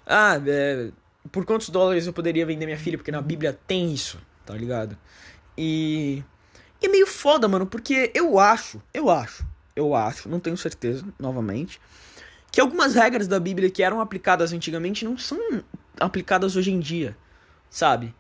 Ah, 0.05 0.41
é, 0.46 0.89
por 1.31 1.46
quantos 1.46 1.69
dólares 1.69 2.08
eu 2.08 2.13
poderia 2.13 2.46
vender 2.46 2.65
minha 2.65 2.77
filha? 2.77 2.98
Porque 2.98 3.12
na 3.12 3.22
Bíblia 3.22 3.58
tem 3.67 3.93
isso, 3.93 4.19
tá 4.46 4.53
ligado? 4.53 4.98
E. 5.58 6.24
E 6.81 6.86
é 6.86 6.89
meio 6.89 7.05
foda, 7.05 7.46
mano, 7.46 7.65
porque 7.65 8.10
eu 8.15 8.39
acho, 8.39 8.81
eu 8.93 9.10
acho 9.10 9.46
eu 9.79 9.96
acho, 9.96 10.27
não 10.27 10.39
tenho 10.39 10.58
certeza, 10.58 11.05
novamente, 11.17 11.79
que 12.51 12.60
algumas 12.60 12.96
regras 12.96 13.27
da 13.27 13.39
Bíblia 13.39 13.69
que 13.69 13.81
eram 13.81 14.01
aplicadas 14.01 14.51
antigamente 14.51 15.05
não 15.05 15.17
são 15.17 15.39
aplicadas 16.00 16.55
hoje 16.55 16.72
em 16.72 16.79
dia, 16.79 17.15
sabe? 17.69 18.13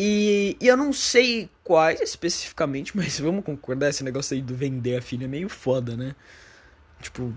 E, 0.00 0.56
e 0.60 0.68
eu 0.68 0.76
não 0.76 0.92
sei 0.92 1.50
quais 1.64 2.00
especificamente, 2.00 2.94
mas 2.96 3.18
vamos 3.18 3.44
concordar, 3.44 3.88
esse 3.88 4.04
negócio 4.04 4.32
aí 4.32 4.40
do 4.40 4.54
vender 4.54 4.96
a 4.96 5.02
filha 5.02 5.24
é 5.24 5.28
meio 5.28 5.48
foda, 5.48 5.96
né? 5.96 6.14
Tipo, 7.02 7.36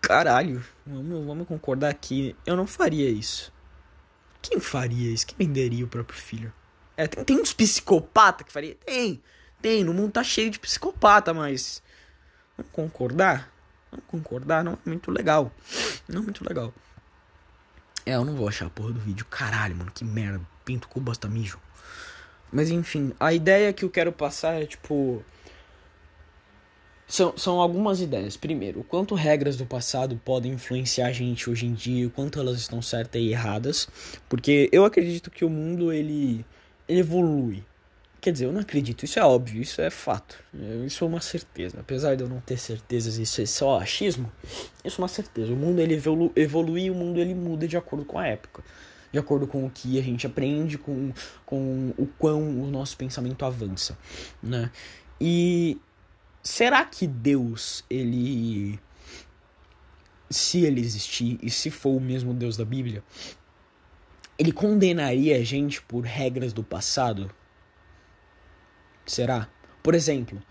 caralho, 0.00 0.64
vamos, 0.86 1.26
vamos 1.26 1.46
concordar 1.46 1.92
que 1.92 2.34
eu 2.46 2.56
não 2.56 2.66
faria 2.66 3.10
isso. 3.10 3.52
Quem 4.40 4.58
faria 4.58 5.12
isso? 5.12 5.26
Quem 5.26 5.46
venderia 5.46 5.84
o 5.84 5.88
próprio 5.88 6.18
filho? 6.18 6.50
É, 6.96 7.06
tem, 7.06 7.24
tem 7.24 7.38
uns 7.38 7.52
psicopata 7.52 8.42
que 8.42 8.50
faria? 8.50 8.74
Tem, 8.86 9.22
tem, 9.60 9.84
no 9.84 9.92
mundo 9.92 10.12
tá 10.12 10.24
cheio 10.24 10.50
de 10.50 10.58
psicopata, 10.58 11.34
mas. 11.34 11.82
Vamos 12.56 12.72
concordar? 12.72 13.52
Vamos 13.90 14.06
concordar? 14.06 14.64
Não 14.64 14.72
é 14.72 14.88
muito 14.88 15.10
legal. 15.10 15.52
Não 16.08 16.22
é 16.22 16.24
muito 16.24 16.42
legal. 16.42 16.72
É, 18.06 18.14
eu 18.14 18.24
não 18.24 18.34
vou 18.34 18.48
achar 18.48 18.66
a 18.66 18.70
porra 18.70 18.92
do 18.92 19.00
vídeo. 19.00 19.26
Caralho, 19.26 19.76
mano, 19.76 19.92
que 19.92 20.06
merda. 20.06 20.40
Pinto 20.64 20.88
com 20.88 21.00
bosta 21.00 21.28
mijo. 21.28 21.58
Mas 22.52 22.70
enfim, 22.70 23.12
a 23.18 23.32
ideia 23.32 23.72
que 23.72 23.84
eu 23.84 23.90
quero 23.90 24.12
passar 24.12 24.62
é 24.62 24.66
tipo. 24.66 25.24
São, 27.08 27.36
são 27.36 27.60
algumas 27.60 28.00
ideias. 28.00 28.36
Primeiro, 28.36 28.80
o 28.80 28.84
quanto 28.84 29.14
regras 29.14 29.56
do 29.56 29.66
passado 29.66 30.20
podem 30.24 30.52
influenciar 30.52 31.08
a 31.08 31.12
gente 31.12 31.48
hoje 31.48 31.66
em 31.66 31.74
dia, 31.74 32.06
o 32.06 32.10
quanto 32.10 32.38
elas 32.38 32.58
estão 32.58 32.80
certas 32.80 33.20
e 33.20 33.30
erradas. 33.30 33.88
Porque 34.28 34.68
eu 34.72 34.84
acredito 34.84 35.30
que 35.30 35.44
o 35.44 35.50
mundo 35.50 35.92
ele, 35.92 36.44
ele 36.88 37.00
evolui. 37.00 37.64
Quer 38.22 38.32
dizer, 38.32 38.44
eu 38.46 38.52
não 38.52 38.60
acredito, 38.60 39.04
isso 39.04 39.18
é 39.18 39.24
óbvio, 39.24 39.60
isso 39.60 39.80
é 39.80 39.90
fato. 39.90 40.38
Isso 40.86 41.04
é 41.04 41.06
uma 41.08 41.20
certeza. 41.20 41.80
Apesar 41.80 42.14
de 42.14 42.22
eu 42.22 42.28
não 42.28 42.40
ter 42.40 42.56
certezas, 42.56 43.18
isso 43.18 43.42
é 43.42 43.46
só 43.46 43.80
achismo. 43.80 44.30
Isso 44.84 45.00
é 45.00 45.02
uma 45.02 45.08
certeza. 45.08 45.52
O 45.52 45.56
mundo 45.56 45.80
ele 45.80 45.94
evolu 45.94 46.32
evolui 46.36 46.84
e 46.84 46.90
o 46.90 46.94
mundo 46.94 47.18
ele 47.20 47.34
muda 47.34 47.66
de 47.66 47.76
acordo 47.76 48.04
com 48.04 48.18
a 48.18 48.26
época. 48.26 48.62
De 49.12 49.18
acordo 49.18 49.46
com 49.46 49.66
o 49.66 49.70
que 49.70 49.98
a 49.98 50.02
gente 50.02 50.26
aprende, 50.26 50.78
com, 50.78 51.12
com 51.44 51.92
o 51.98 52.06
quão 52.18 52.62
o 52.62 52.66
nosso 52.66 52.96
pensamento 52.96 53.44
avança, 53.44 53.98
né? 54.42 54.70
E 55.20 55.78
será 56.42 56.84
que 56.84 57.06
Deus, 57.06 57.84
ele 57.90 58.80
se 60.32 60.64
ele 60.64 60.80
existir 60.80 61.38
e 61.42 61.50
se 61.50 61.70
for 61.70 61.90
o 61.90 62.00
mesmo 62.00 62.32
Deus 62.32 62.56
da 62.56 62.64
Bíblia, 62.64 63.04
ele 64.38 64.50
condenaria 64.50 65.36
a 65.36 65.44
gente 65.44 65.82
por 65.82 66.04
regras 66.04 66.52
do 66.52 66.64
passado? 66.64 67.30
Será? 69.06 69.48
Por 69.82 69.94
exemplo, 69.94 70.42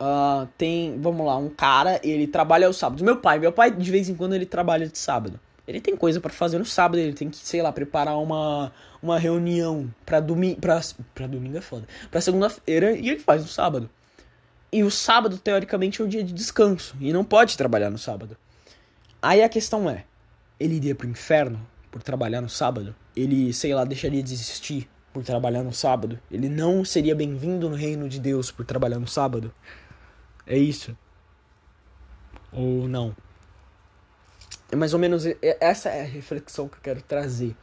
uh, 0.00 0.46
tem, 0.58 1.00
vamos 1.00 1.26
lá, 1.26 1.36
um 1.36 1.48
cara, 1.48 2.00
ele 2.04 2.26
trabalha 2.26 2.66
aos 2.66 2.76
sábados. 2.76 3.02
Meu 3.02 3.16
pai, 3.16 3.38
meu 3.38 3.52
pai 3.52 3.70
de 3.70 3.90
vez 3.90 4.08
em 4.08 4.14
quando 4.14 4.34
ele 4.34 4.46
trabalha 4.46 4.86
de 4.86 4.98
sábado. 4.98 5.40
Ele 5.66 5.80
tem 5.80 5.96
coisa 5.96 6.20
para 6.20 6.30
fazer 6.30 6.58
no 6.58 6.64
sábado, 6.64 6.98
ele 6.98 7.12
tem 7.12 7.28
que, 7.28 7.36
sei 7.36 7.62
lá, 7.62 7.72
preparar 7.72 8.18
uma, 8.18 8.72
uma 9.02 9.18
reunião 9.18 9.92
pra 10.04 10.20
domingo, 10.20 10.60
pra, 10.60 10.80
pra 11.14 11.26
domingo 11.26 11.58
é 11.58 11.60
foda, 11.60 11.86
pra 12.10 12.20
segunda-feira 12.20 12.92
e 12.92 13.08
ele 13.08 13.20
faz 13.20 13.42
no 13.42 13.48
sábado. 13.48 13.88
E 14.72 14.84
o 14.84 14.90
sábado, 14.90 15.38
teoricamente, 15.38 16.00
é 16.00 16.04
o 16.04 16.08
dia 16.08 16.22
de 16.22 16.32
descanso, 16.32 16.96
e 17.00 17.12
não 17.12 17.24
pode 17.24 17.56
trabalhar 17.56 17.90
no 17.90 17.98
sábado. 17.98 18.36
Aí 19.20 19.42
a 19.42 19.48
questão 19.48 19.90
é, 19.90 20.04
ele 20.58 20.76
iria 20.76 20.94
pro 20.94 21.08
inferno 21.08 21.60
por 21.90 22.02
trabalhar 22.02 22.40
no 22.40 22.48
sábado? 22.48 22.94
Ele, 23.14 23.52
sei 23.52 23.74
lá, 23.74 23.84
deixaria 23.84 24.22
de 24.22 24.32
existir 24.32 24.88
por 25.12 25.24
trabalhar 25.24 25.62
no 25.62 25.72
sábado. 25.72 26.18
Ele 26.30 26.48
não 26.48 26.84
seria 26.84 27.14
bem-vindo 27.14 27.68
no 27.68 27.76
reino 27.76 28.08
de 28.08 28.20
Deus 28.20 28.50
por 28.50 28.64
trabalhar 28.64 28.98
no 28.98 29.08
sábado. 29.08 29.52
É 30.46 30.56
isso? 30.56 30.96
Ou 32.52 32.88
não? 32.88 33.14
É 34.70 34.76
mais 34.76 34.94
ou 34.94 34.98
menos 35.00 35.24
essa 35.42 35.88
é 35.88 36.02
a 36.02 36.04
reflexão 36.04 36.68
que 36.68 36.76
eu 36.76 36.82
quero 36.82 37.02
trazer. 37.02 37.56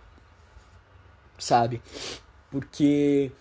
Sabe? 1.37 1.81
Porque 2.51 3.31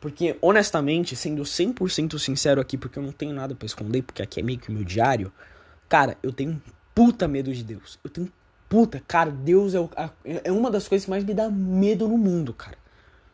porque 0.00 0.36
honestamente, 0.42 1.14
sendo 1.14 1.42
100% 1.42 2.18
sincero 2.18 2.60
aqui, 2.60 2.76
porque 2.76 2.98
eu 2.98 3.02
não 3.02 3.12
tenho 3.12 3.32
nada 3.32 3.54
para 3.54 3.66
esconder, 3.66 4.02
porque 4.02 4.20
aqui 4.20 4.40
é 4.40 4.42
meio 4.42 4.58
que 4.58 4.68
o 4.68 4.72
meu 4.72 4.82
diário, 4.82 5.32
cara, 5.88 6.16
eu 6.22 6.32
tenho 6.32 6.60
puta 6.92 7.28
medo 7.28 7.52
de 7.52 7.62
Deus. 7.62 8.00
Eu 8.02 8.10
tenho 8.10 8.32
puta, 8.68 9.02
cara, 9.06 9.30
Deus 9.30 9.74
é, 9.74 9.80
o, 9.80 9.88
é 10.24 10.50
uma 10.50 10.70
das 10.70 10.88
coisas 10.88 11.04
que 11.04 11.10
mais 11.10 11.22
me 11.22 11.34
dá 11.34 11.48
medo 11.48 12.08
no 12.08 12.18
mundo, 12.18 12.52
cara. 12.52 12.76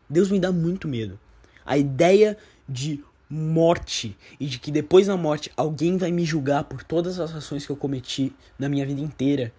Deus 0.07 0.29
me 0.29 0.39
dá 0.39 0.51
muito 0.51 0.87
medo. 0.87 1.19
A 1.65 1.77
ideia 1.77 2.37
de 2.67 3.03
morte 3.29 4.17
e 4.39 4.45
de 4.47 4.59
que 4.59 4.71
depois 4.71 5.07
da 5.07 5.15
morte 5.15 5.51
alguém 5.55 5.97
vai 5.97 6.11
me 6.11 6.25
julgar 6.25 6.63
por 6.63 6.83
todas 6.83 7.19
as 7.19 7.33
ações 7.33 7.65
que 7.65 7.71
eu 7.71 7.77
cometi 7.77 8.35
na 8.57 8.67
minha 8.67 8.85
vida 8.85 9.01
inteira 9.01 9.53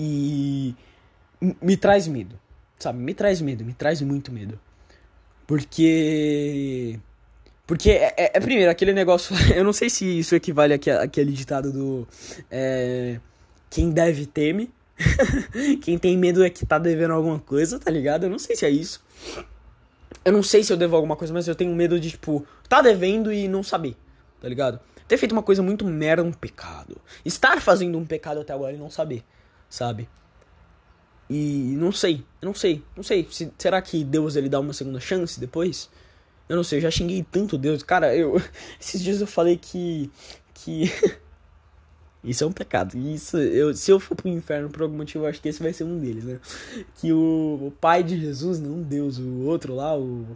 e 0.00 0.76
me 1.60 1.76
traz 1.76 2.06
medo, 2.06 2.38
sabe? 2.78 3.00
Me 3.00 3.12
traz 3.12 3.40
medo, 3.40 3.64
me 3.64 3.74
traz 3.74 4.00
muito 4.00 4.30
medo. 4.30 4.58
Porque 5.44 7.00
porque 7.66 7.90
é, 7.90 8.14
é, 8.16 8.30
é 8.34 8.40
primeiro 8.40 8.70
aquele 8.70 8.92
negócio, 8.92 9.34
eu 9.54 9.64
não 9.64 9.72
sei 9.72 9.90
se 9.90 10.20
isso 10.20 10.36
equivale 10.36 10.74
àquele 10.74 11.32
ditado 11.32 11.72
do 11.72 12.06
é, 12.48 13.18
quem 13.68 13.90
deve 13.90 14.24
teme. 14.24 14.70
Quem 15.80 15.96
tem 15.96 16.18
medo 16.18 16.42
é 16.42 16.50
que 16.50 16.66
tá 16.66 16.76
devendo 16.76 17.12
alguma 17.12 17.38
coisa, 17.38 17.78
tá 17.78 17.88
ligado? 17.88 18.24
Eu 18.24 18.30
não 18.30 18.38
sei 18.38 18.56
se 18.56 18.66
é 18.66 18.68
isso. 18.68 19.00
Eu 20.24 20.32
não 20.32 20.42
sei 20.42 20.64
se 20.64 20.72
eu 20.72 20.76
devo 20.76 20.96
alguma 20.96 21.14
coisa, 21.14 21.32
mas 21.32 21.46
eu 21.46 21.54
tenho 21.54 21.72
medo 21.72 22.00
de, 22.00 22.10
tipo, 22.10 22.44
tá 22.68 22.82
devendo 22.82 23.32
e 23.32 23.46
não 23.46 23.62
saber, 23.62 23.94
tá 24.40 24.48
ligado? 24.48 24.80
Ter 25.06 25.16
feito 25.16 25.30
uma 25.30 25.42
coisa 25.42 25.62
muito 25.62 25.84
merda, 25.84 26.24
um 26.24 26.32
pecado. 26.32 27.00
Estar 27.24 27.60
fazendo 27.62 27.96
um 27.96 28.04
pecado 28.04 28.40
até 28.40 28.52
agora 28.52 28.72
e 28.72 28.76
não 28.76 28.90
saber, 28.90 29.22
sabe? 29.68 30.08
E 31.30 31.74
não 31.76 31.92
sei, 31.92 32.24
não 32.42 32.54
sei, 32.54 32.82
não 32.96 33.02
sei. 33.02 33.26
Se, 33.30 33.52
será 33.58 33.82
que 33.82 34.02
Deus 34.02 34.36
ele 34.36 34.48
dá 34.48 34.58
uma 34.60 34.72
segunda 34.72 34.98
chance 34.98 35.38
depois? 35.38 35.90
Eu 36.48 36.56
não 36.56 36.64
sei, 36.64 36.78
eu 36.78 36.82
já 36.82 36.90
xinguei 36.90 37.24
tanto 37.30 37.58
Deus. 37.58 37.82
Cara, 37.82 38.16
eu. 38.16 38.40
Esses 38.80 39.02
dias 39.02 39.20
eu 39.20 39.26
falei 39.26 39.56
que. 39.58 40.10
Que. 40.54 40.84
Isso 42.24 42.42
é 42.42 42.46
um 42.46 42.52
pecado. 42.52 42.96
Isso, 42.96 43.36
eu, 43.38 43.74
se 43.74 43.90
eu 43.90 44.00
for 44.00 44.16
pro 44.16 44.28
inferno 44.28 44.70
por 44.70 44.82
algum 44.82 44.96
motivo, 44.96 45.24
eu 45.24 45.28
acho 45.28 45.40
que 45.40 45.48
esse 45.48 45.62
vai 45.62 45.72
ser 45.72 45.84
um 45.84 45.98
deles, 45.98 46.24
né? 46.24 46.40
Que 46.96 47.12
o, 47.12 47.68
o 47.68 47.74
pai 47.80 48.02
de 48.02 48.20
Jesus, 48.20 48.58
não 48.58 48.82
Deus, 48.82 49.18
o 49.18 49.44
outro 49.44 49.74
lá, 49.74 49.96
o. 49.96 50.26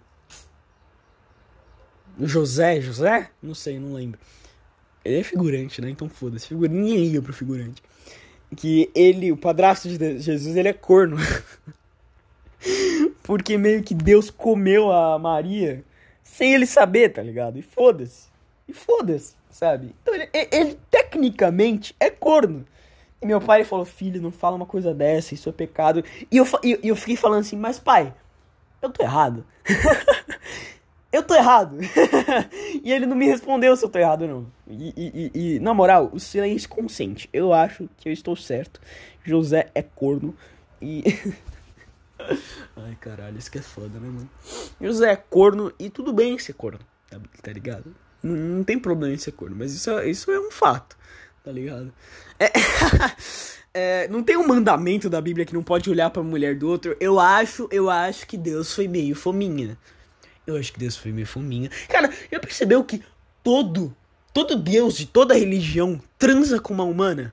José, 2.21 2.81
José? 2.81 3.31
Não 3.43 3.55
sei, 3.55 3.81
não 3.81 3.95
lembro. 3.95 4.21
Ele 5.05 5.17
é 5.17 5.23
figurante, 5.25 5.81
né? 5.81 5.91
Então 5.91 6.09
foda-se. 6.09 6.47
Figurante, 6.47 6.77
ninguém 6.77 6.99
liga 6.99 7.23
pro 7.23 7.33
figurante. 7.33 7.83
Que 8.57 8.91
ele, 8.95 9.33
o 9.33 9.37
padrasto 9.37 9.89
de 9.89 10.19
Jesus, 10.19 10.57
ele 10.57 10.69
é 10.69 10.73
corno. 10.73 11.17
Porque 13.23 13.57
meio 13.57 13.83
que 13.83 13.95
Deus 13.95 14.31
comeu 14.31 14.93
a 14.93 15.19
Maria 15.19 15.85
sem 16.23 16.55
ele 16.55 16.67
saber, 16.67 17.11
tá 17.11 17.23
ligado? 17.23 17.59
E 17.59 17.63
foda-se. 17.63 18.29
E 18.69 18.73
foda-se 18.73 19.35
sabe? 19.53 19.95
Então 20.03 20.15
ele, 20.15 20.29
ele, 20.33 20.79
tecnicamente 20.91 21.95
é 22.01 22.11
corno. 22.11 22.65
E 23.21 23.27
meu 23.27 23.41
pai 23.41 23.63
falou, 23.63 23.85
filho, 23.85 24.21
não 24.21 24.33
fala 24.33 24.57
uma 24.57 24.67
coisa 24.67 24.93
dessa, 24.93 25.35
isso 25.35 25.49
é 25.49 25.53
pecado. 25.53 26.03
E 26.31 26.37
eu, 26.37 26.47
e, 26.65 26.81
eu 26.83 26.97
fiquei 26.97 27.15
falando 27.15 27.41
assim, 27.41 27.57
mas 27.57 27.79
pai, 27.79 28.13
eu 28.81 28.91
tô 28.91 29.03
errado. 29.03 29.47
eu 31.13 31.23
tô 31.23 31.35
errado. 31.35 31.77
e 32.83 32.91
ele 32.91 33.05
não 33.05 33.15
me 33.15 33.27
respondeu 33.27 33.77
se 33.77 33.85
eu 33.85 33.89
tô 33.89 33.99
errado, 33.99 34.27
não. 34.27 34.47
E, 34.67 34.95
e, 34.97 35.31
e, 35.35 35.61
na 35.61 35.75
moral, 35.75 36.11
o 36.13 36.19
silêncio 36.19 36.69
consente. 36.69 37.29
Eu 37.33 37.53
acho 37.53 37.89
que 37.99 38.09
eu 38.09 38.13
estou 38.13 38.35
certo. 38.35 38.81
José 39.23 39.71
é 39.75 39.83
corno. 39.83 40.35
E. 40.81 41.05
Ai, 42.77 42.97
caralho, 43.01 43.39
isso 43.39 43.51
que 43.51 43.59
é 43.59 43.63
foda, 43.63 43.99
né, 43.99 44.09
mano? 44.09 44.31
José 44.81 45.13
é 45.13 45.17
corno 45.17 45.73
e 45.79 45.91
tudo 45.91 46.13
bem 46.13 46.39
ser 46.39 46.55
corno, 46.55 46.79
tá, 47.11 47.19
tá 47.43 47.53
ligado? 47.53 47.95
Não, 48.23 48.35
não 48.35 48.65
tem 48.65 48.79
problema 48.79 49.13
em 49.13 49.19
ser 49.19 49.33
corno, 49.33 49.57
mas 49.59 49.75
isso 49.75 49.91
é, 49.91 50.09
isso 50.09 50.31
é 50.31 50.39
um 50.39 50.51
fato, 50.51 50.97
tá 51.45 51.51
ligado? 51.51 51.93
É, 52.39 52.53
é, 53.75 54.09
não 54.09 54.23
tem 54.23 54.37
um 54.37 54.47
mandamento 54.47 55.11
da 55.11 55.21
Bíblia 55.21 55.45
que 55.45 55.55
não 55.55 55.65
pode 55.65 55.91
olhar 55.91 56.11
pra 56.11 56.23
mulher 56.23 56.57
do 56.57 56.69
outro. 56.69 56.97
Eu 57.01 57.19
acho, 57.19 57.69
eu 57.73 57.91
acho 57.91 58.27
que 58.27 58.37
Deus 58.37 58.73
foi 58.73 58.87
meio 58.87 59.17
fominha. 59.17 59.77
Eu 60.47 60.57
acho 60.57 60.73
que 60.73 60.79
Deus 60.79 60.97
foi 60.97 61.13
meio 61.13 61.27
fominha. 61.27 61.71
Cara, 61.89 62.11
já 62.31 62.41
percebeu 62.41 62.83
que 62.85 63.03
todo, 63.43 63.95
todo 64.33 64.57
Deus 64.57 64.97
de 64.97 65.07
toda 65.07 65.35
religião 65.35 66.01
transa 66.19 66.59
com 66.61 66.75
uma 66.75 66.85
humana? 66.85 67.33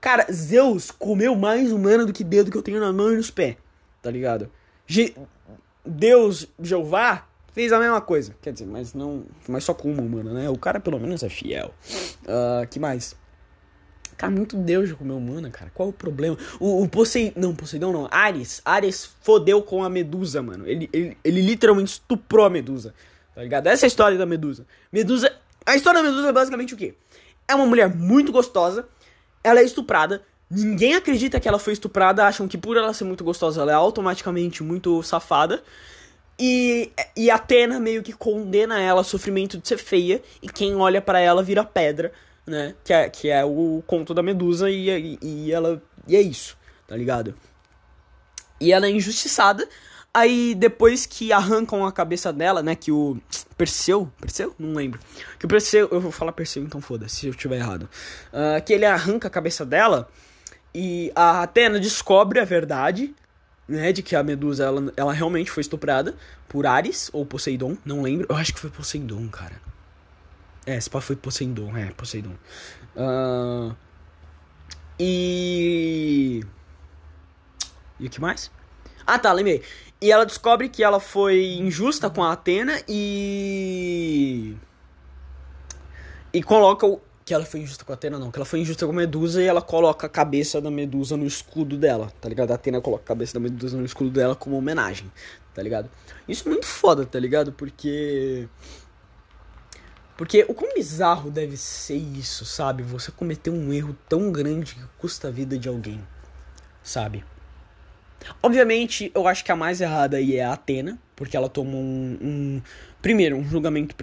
Cara, 0.00 0.26
Zeus 0.30 0.90
comeu 0.90 1.34
mais 1.34 1.72
humana 1.72 2.04
do 2.04 2.12
que 2.12 2.22
dedo 2.22 2.50
que 2.50 2.56
eu 2.56 2.62
tenho 2.62 2.80
na 2.80 2.92
mão 2.92 3.12
e 3.12 3.16
nos 3.16 3.30
pés, 3.30 3.56
tá 4.02 4.10
ligado? 4.10 4.50
Je 4.86 5.14
Deus, 5.84 6.46
Jeová, 6.60 7.26
fez 7.52 7.72
a 7.72 7.78
mesma 7.78 8.00
coisa. 8.00 8.34
Quer 8.42 8.52
dizer, 8.52 8.66
mas 8.66 8.94
não. 8.94 9.24
Mas 9.48 9.64
só 9.64 9.74
com 9.74 9.90
uma 9.90 10.02
humana, 10.02 10.32
né? 10.32 10.50
O 10.50 10.58
cara 10.58 10.80
pelo 10.80 10.98
menos 10.98 11.22
é 11.22 11.28
fiel. 11.28 11.72
Uh, 12.22 12.66
que 12.68 12.78
mais? 12.78 13.16
Cara, 14.16 14.32
muito 14.32 14.56
Deus 14.56 14.88
de 14.88 14.94
comer 14.94 15.12
humana, 15.12 15.50
cara. 15.50 15.70
Qual 15.72 15.88
o 15.88 15.92
problema? 15.92 16.36
O, 16.60 16.82
o 16.82 16.88
Poseidon. 16.88 17.40
Não, 17.40 17.54
Poseidon 17.54 17.92
não. 17.92 18.08
Ares. 18.10 18.60
Ares 18.64 19.10
fodeu 19.22 19.62
com 19.62 19.84
a 19.84 19.88
Medusa, 19.88 20.42
mano. 20.42 20.66
Ele, 20.66 20.88
ele, 20.92 21.16
ele 21.24 21.40
literalmente 21.42 21.92
estuprou 21.92 22.46
a 22.46 22.50
Medusa. 22.50 22.94
Tá 23.34 23.42
ligado? 23.42 23.66
Essa 23.66 23.84
é 23.84 23.86
a 23.86 23.88
história 23.88 24.16
da 24.16 24.26
Medusa. 24.26 24.66
Medusa. 24.92 25.32
A 25.66 25.76
história 25.76 26.02
da 26.02 26.08
Medusa 26.08 26.28
é 26.28 26.32
basicamente 26.32 26.74
o 26.74 26.76
quê? 26.76 26.94
É 27.48 27.54
uma 27.54 27.66
mulher 27.66 27.94
muito 27.94 28.32
gostosa. 28.32 28.86
Ela 29.42 29.60
é 29.60 29.64
estuprada. 29.64 30.22
Ninguém 30.50 30.94
acredita 30.94 31.40
que 31.40 31.48
ela 31.48 31.58
foi 31.58 31.72
estuprada. 31.72 32.24
Acham 32.24 32.46
que 32.46 32.56
por 32.56 32.76
ela 32.76 32.92
ser 32.94 33.04
muito 33.04 33.24
gostosa, 33.24 33.62
ela 33.62 33.72
é 33.72 33.74
automaticamente 33.74 34.62
muito 34.62 35.02
safada. 35.02 35.62
E, 36.38 36.90
e 37.16 37.30
Atena 37.30 37.78
meio 37.78 38.02
que 38.02 38.12
condena 38.12 38.80
ela 38.80 39.00
ao 39.00 39.04
sofrimento 39.04 39.58
de 39.58 39.68
ser 39.68 39.78
feia, 39.78 40.20
e 40.42 40.48
quem 40.48 40.74
olha 40.74 41.00
para 41.00 41.20
ela 41.20 41.42
vira 41.42 41.64
pedra, 41.64 42.12
né? 42.46 42.74
Que 42.84 42.92
é, 42.92 43.08
que 43.08 43.30
é 43.30 43.44
o 43.44 43.82
conto 43.86 44.12
da 44.14 44.22
Medusa 44.22 44.70
e, 44.70 44.88
e, 44.88 45.18
e 45.22 45.52
ela. 45.52 45.82
E 46.06 46.16
é 46.16 46.20
isso, 46.20 46.56
tá 46.86 46.96
ligado? 46.96 47.34
E 48.60 48.72
ela 48.72 48.86
é 48.86 48.90
injustiçada. 48.90 49.68
Aí 50.12 50.54
depois 50.54 51.06
que 51.06 51.32
arrancam 51.32 51.84
a 51.84 51.90
cabeça 51.90 52.32
dela, 52.32 52.62
né? 52.62 52.76
Que 52.76 52.92
o 52.92 53.20
Perseu, 53.56 54.10
Perseu? 54.20 54.54
Não 54.58 54.72
lembro. 54.72 55.00
Que 55.38 55.44
o 55.44 55.48
Perseu, 55.48 55.88
eu 55.90 56.00
vou 56.00 56.12
falar 56.12 56.30
Perseu, 56.32 56.62
então 56.62 56.80
foda-se 56.80 57.16
se 57.16 57.26
eu 57.26 57.34
tiver 57.34 57.56
errado. 57.56 57.88
Uh, 58.32 58.62
que 58.64 58.72
ele 58.72 58.84
arranca 58.84 59.26
a 59.26 59.30
cabeça 59.30 59.66
dela 59.66 60.08
e 60.72 61.10
a 61.16 61.42
Atena 61.42 61.80
descobre 61.80 62.38
a 62.38 62.44
verdade, 62.44 63.12
né? 63.66 63.92
De 63.92 64.02
que 64.02 64.14
a 64.14 64.22
Medusa, 64.22 64.64
ela, 64.64 64.92
ela 64.96 65.12
realmente 65.12 65.50
foi 65.50 65.62
estuprada 65.62 66.14
por 66.48 66.64
Ares 66.64 67.10
ou 67.12 67.26
Poseidon, 67.26 67.76
não 67.84 68.00
lembro. 68.00 68.26
Eu 68.28 68.36
acho 68.36 68.54
que 68.54 68.60
foi 68.60 68.70
Poseidon, 68.70 69.26
cara. 69.28 69.60
É, 70.66 70.76
esse 70.76 70.88
pá 70.88 71.00
foi 71.00 71.16
Poseidon, 71.16 71.76
é, 71.76 71.90
Poseidon. 71.92 72.34
Uh, 72.96 73.74
e... 74.98 76.42
E 78.00 78.06
o 78.06 78.10
que 78.10 78.20
mais? 78.20 78.50
Ah, 79.06 79.18
tá, 79.18 79.32
lembrei. 79.32 79.62
E 80.00 80.10
ela 80.10 80.26
descobre 80.26 80.68
que 80.68 80.82
ela 80.82 81.00
foi 81.00 81.54
injusta 81.54 82.10
com 82.10 82.22
a 82.22 82.32
Atena 82.32 82.80
e. 82.88 84.54
E 86.32 86.42
coloca 86.42 86.86
o. 86.86 87.00
Que 87.24 87.32
ela 87.32 87.44
foi 87.46 87.60
injusta 87.60 87.84
com 87.84 87.92
a 87.92 87.94
Atena, 87.94 88.18
não. 88.18 88.30
Que 88.30 88.38
ela 88.38 88.44
foi 88.44 88.60
injusta 88.60 88.84
com 88.84 88.92
a 88.92 88.96
Medusa 88.96 89.42
e 89.42 89.46
ela 89.46 89.62
coloca 89.62 90.06
a 90.06 90.10
cabeça 90.10 90.60
da 90.60 90.70
Medusa 90.70 91.16
no 91.16 91.26
escudo 91.26 91.78
dela, 91.78 92.12
tá 92.20 92.28
ligado? 92.28 92.50
A 92.50 92.54
Atena 92.54 92.80
coloca 92.80 93.02
a 93.04 93.06
cabeça 93.06 93.34
da 93.34 93.40
Medusa 93.40 93.76
no 93.76 93.84
escudo 93.84 94.10
dela 94.10 94.34
como 94.34 94.58
homenagem, 94.58 95.10
tá 95.54 95.62
ligado? 95.62 95.88
Isso 96.28 96.46
é 96.46 96.50
muito 96.50 96.66
foda, 96.66 97.06
tá 97.06 97.18
ligado? 97.18 97.52
Porque. 97.52 98.46
Porque 100.16 100.44
o 100.48 100.54
quão 100.54 100.74
bizarro 100.74 101.30
deve 101.30 101.56
ser 101.56 101.96
isso, 101.96 102.44
sabe? 102.44 102.82
Você 102.82 103.10
cometer 103.10 103.50
um 103.50 103.72
erro 103.72 103.96
tão 104.08 104.30
grande 104.30 104.74
que 104.74 104.82
custa 104.98 105.28
a 105.28 105.30
vida 105.30 105.58
de 105.58 105.68
alguém, 105.68 106.00
sabe? 106.82 107.24
Obviamente, 108.42 109.10
eu 109.14 109.26
acho 109.26 109.44
que 109.44 109.52
a 109.52 109.56
mais 109.56 109.80
errada 109.80 110.16
aí 110.16 110.36
é 110.36 110.44
a 110.44 110.52
Atena, 110.52 110.98
porque 111.16 111.36
ela 111.36 111.48
tomou 111.48 111.80
um, 111.80 112.18
um 112.22 112.62
primeiro, 113.02 113.36
um 113.36 113.44
julgamento 113.44 113.94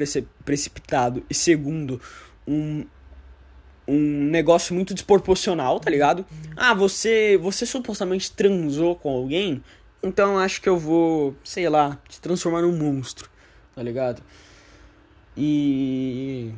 precipitado 0.44 1.24
e 1.30 1.34
segundo, 1.34 2.02
um 2.48 2.86
um 3.88 4.30
negócio 4.30 4.74
muito 4.74 4.94
desproporcional, 4.94 5.80
tá 5.80 5.90
ligado? 5.90 6.26
Ah, 6.56 6.74
você 6.74 7.38
você 7.38 7.66
supostamente 7.66 8.32
transou 8.32 8.96
com 8.96 9.10
alguém, 9.10 9.62
então 10.02 10.38
acho 10.38 10.62
que 10.62 10.70
eu 10.70 10.78
vou, 10.78 11.36
sei 11.44 11.68
lá, 11.68 11.98
te 12.08 12.22
transformar 12.22 12.62
num 12.62 12.78
monstro, 12.78 13.30
tá 13.76 13.84
ligado? 13.84 14.22
E 15.36 16.54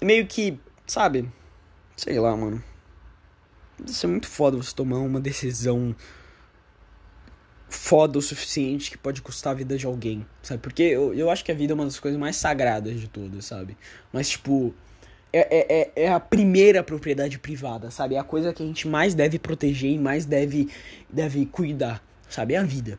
meio 0.00 0.26
que, 0.26 0.58
sabe? 0.86 1.28
Sei 1.96 2.18
lá, 2.18 2.36
mano. 2.36 2.62
Deve 3.78 3.92
ser 3.92 4.06
muito 4.06 4.28
foda 4.28 4.56
você 4.56 4.74
tomar 4.74 4.98
uma 4.98 5.20
decisão 5.20 5.94
foda 7.68 8.18
o 8.18 8.22
suficiente 8.22 8.90
que 8.90 8.96
pode 8.96 9.20
custar 9.20 9.52
a 9.52 9.56
vida 9.56 9.76
de 9.76 9.84
alguém, 9.84 10.24
sabe? 10.42 10.60
Porque 10.60 10.82
eu, 10.82 11.12
eu 11.12 11.28
acho 11.28 11.44
que 11.44 11.50
a 11.50 11.54
vida 11.54 11.72
é 11.72 11.74
uma 11.74 11.84
das 11.84 11.98
coisas 11.98 12.18
mais 12.18 12.36
sagradas 12.36 13.00
de 13.00 13.08
todas, 13.08 13.44
sabe? 13.44 13.76
Mas, 14.12 14.30
tipo, 14.30 14.72
é, 15.32 15.92
é, 15.96 16.04
é 16.04 16.08
a 16.12 16.20
primeira 16.20 16.82
propriedade 16.82 17.38
privada, 17.38 17.90
sabe? 17.90 18.14
É 18.14 18.18
a 18.18 18.24
coisa 18.24 18.52
que 18.52 18.62
a 18.62 18.66
gente 18.66 18.86
mais 18.86 19.14
deve 19.14 19.38
proteger 19.38 19.90
e 19.90 19.98
mais 19.98 20.24
deve, 20.24 20.68
deve 21.10 21.44
cuidar, 21.46 22.02
sabe? 22.28 22.54
É 22.54 22.58
a 22.58 22.62
vida. 22.62 22.98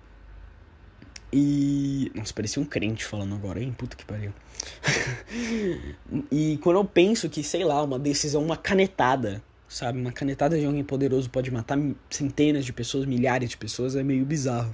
E. 1.31 2.11
Nossa, 2.13 2.33
parecia 2.33 2.61
um 2.61 2.65
crente 2.65 3.05
falando 3.05 3.35
agora, 3.35 3.61
hein? 3.61 3.73
Puta 3.77 3.95
que 3.95 4.05
pariu. 4.05 4.33
e 6.31 6.57
quando 6.61 6.77
eu 6.77 6.85
penso 6.85 7.29
que, 7.29 7.43
sei 7.43 7.63
lá, 7.63 7.81
uma 7.83 7.99
decisão, 7.99 8.43
uma 8.43 8.57
canetada 8.57 9.43
sabe? 9.67 9.99
Uma 9.99 10.11
canetada 10.11 10.57
de 10.57 10.65
alguém 10.65 10.83
poderoso 10.83 11.29
pode 11.29 11.51
matar 11.51 11.77
centenas 12.09 12.65
de 12.65 12.71
pessoas, 12.71 13.05
milhares 13.05 13.49
de 13.49 13.57
pessoas, 13.57 13.95
é 13.95 14.03
meio 14.03 14.25
bizarro, 14.25 14.73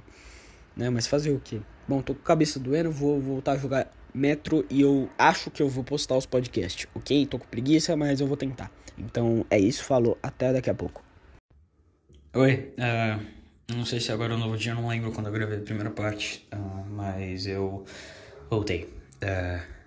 né? 0.76 0.88
Mas 0.90 1.06
fazer 1.06 1.30
o 1.30 1.40
quê? 1.40 1.60
Bom, 1.88 2.00
tô 2.00 2.14
com 2.14 2.20
a 2.20 2.24
cabeça 2.24 2.60
doendo, 2.60 2.90
vou 2.90 3.20
voltar 3.20 3.52
a 3.52 3.58
jogar 3.58 3.90
Metro 4.14 4.64
e 4.70 4.82
eu 4.82 5.08
acho 5.18 5.50
que 5.50 5.62
eu 5.62 5.68
vou 5.68 5.82
postar 5.82 6.16
os 6.16 6.26
podcasts, 6.26 6.86
ok? 6.94 7.26
Tô 7.26 7.38
com 7.38 7.46
preguiça, 7.46 7.96
mas 7.96 8.20
eu 8.20 8.26
vou 8.26 8.36
tentar. 8.36 8.70
Então 8.96 9.44
é 9.50 9.58
isso, 9.58 9.84
falou, 9.84 10.16
até 10.22 10.52
daqui 10.52 10.70
a 10.70 10.74
pouco. 10.74 11.02
Oi, 12.34 12.72
uh, 12.78 13.74
não 13.74 13.84
sei 13.84 14.00
se 14.00 14.12
agora 14.12 14.34
é 14.34 14.36
um 14.36 14.38
novo 14.38 14.56
dia, 14.56 14.74
não 14.74 14.86
lembro 14.86 15.12
quando 15.12 15.26
eu 15.26 15.32
gravei 15.32 15.58
a 15.58 15.62
primeira 15.62 15.90
parte, 15.90 16.46
uh, 16.54 16.84
mas 16.90 17.46
eu 17.46 17.84
voltei. 18.48 18.84
Uh, 19.22 19.81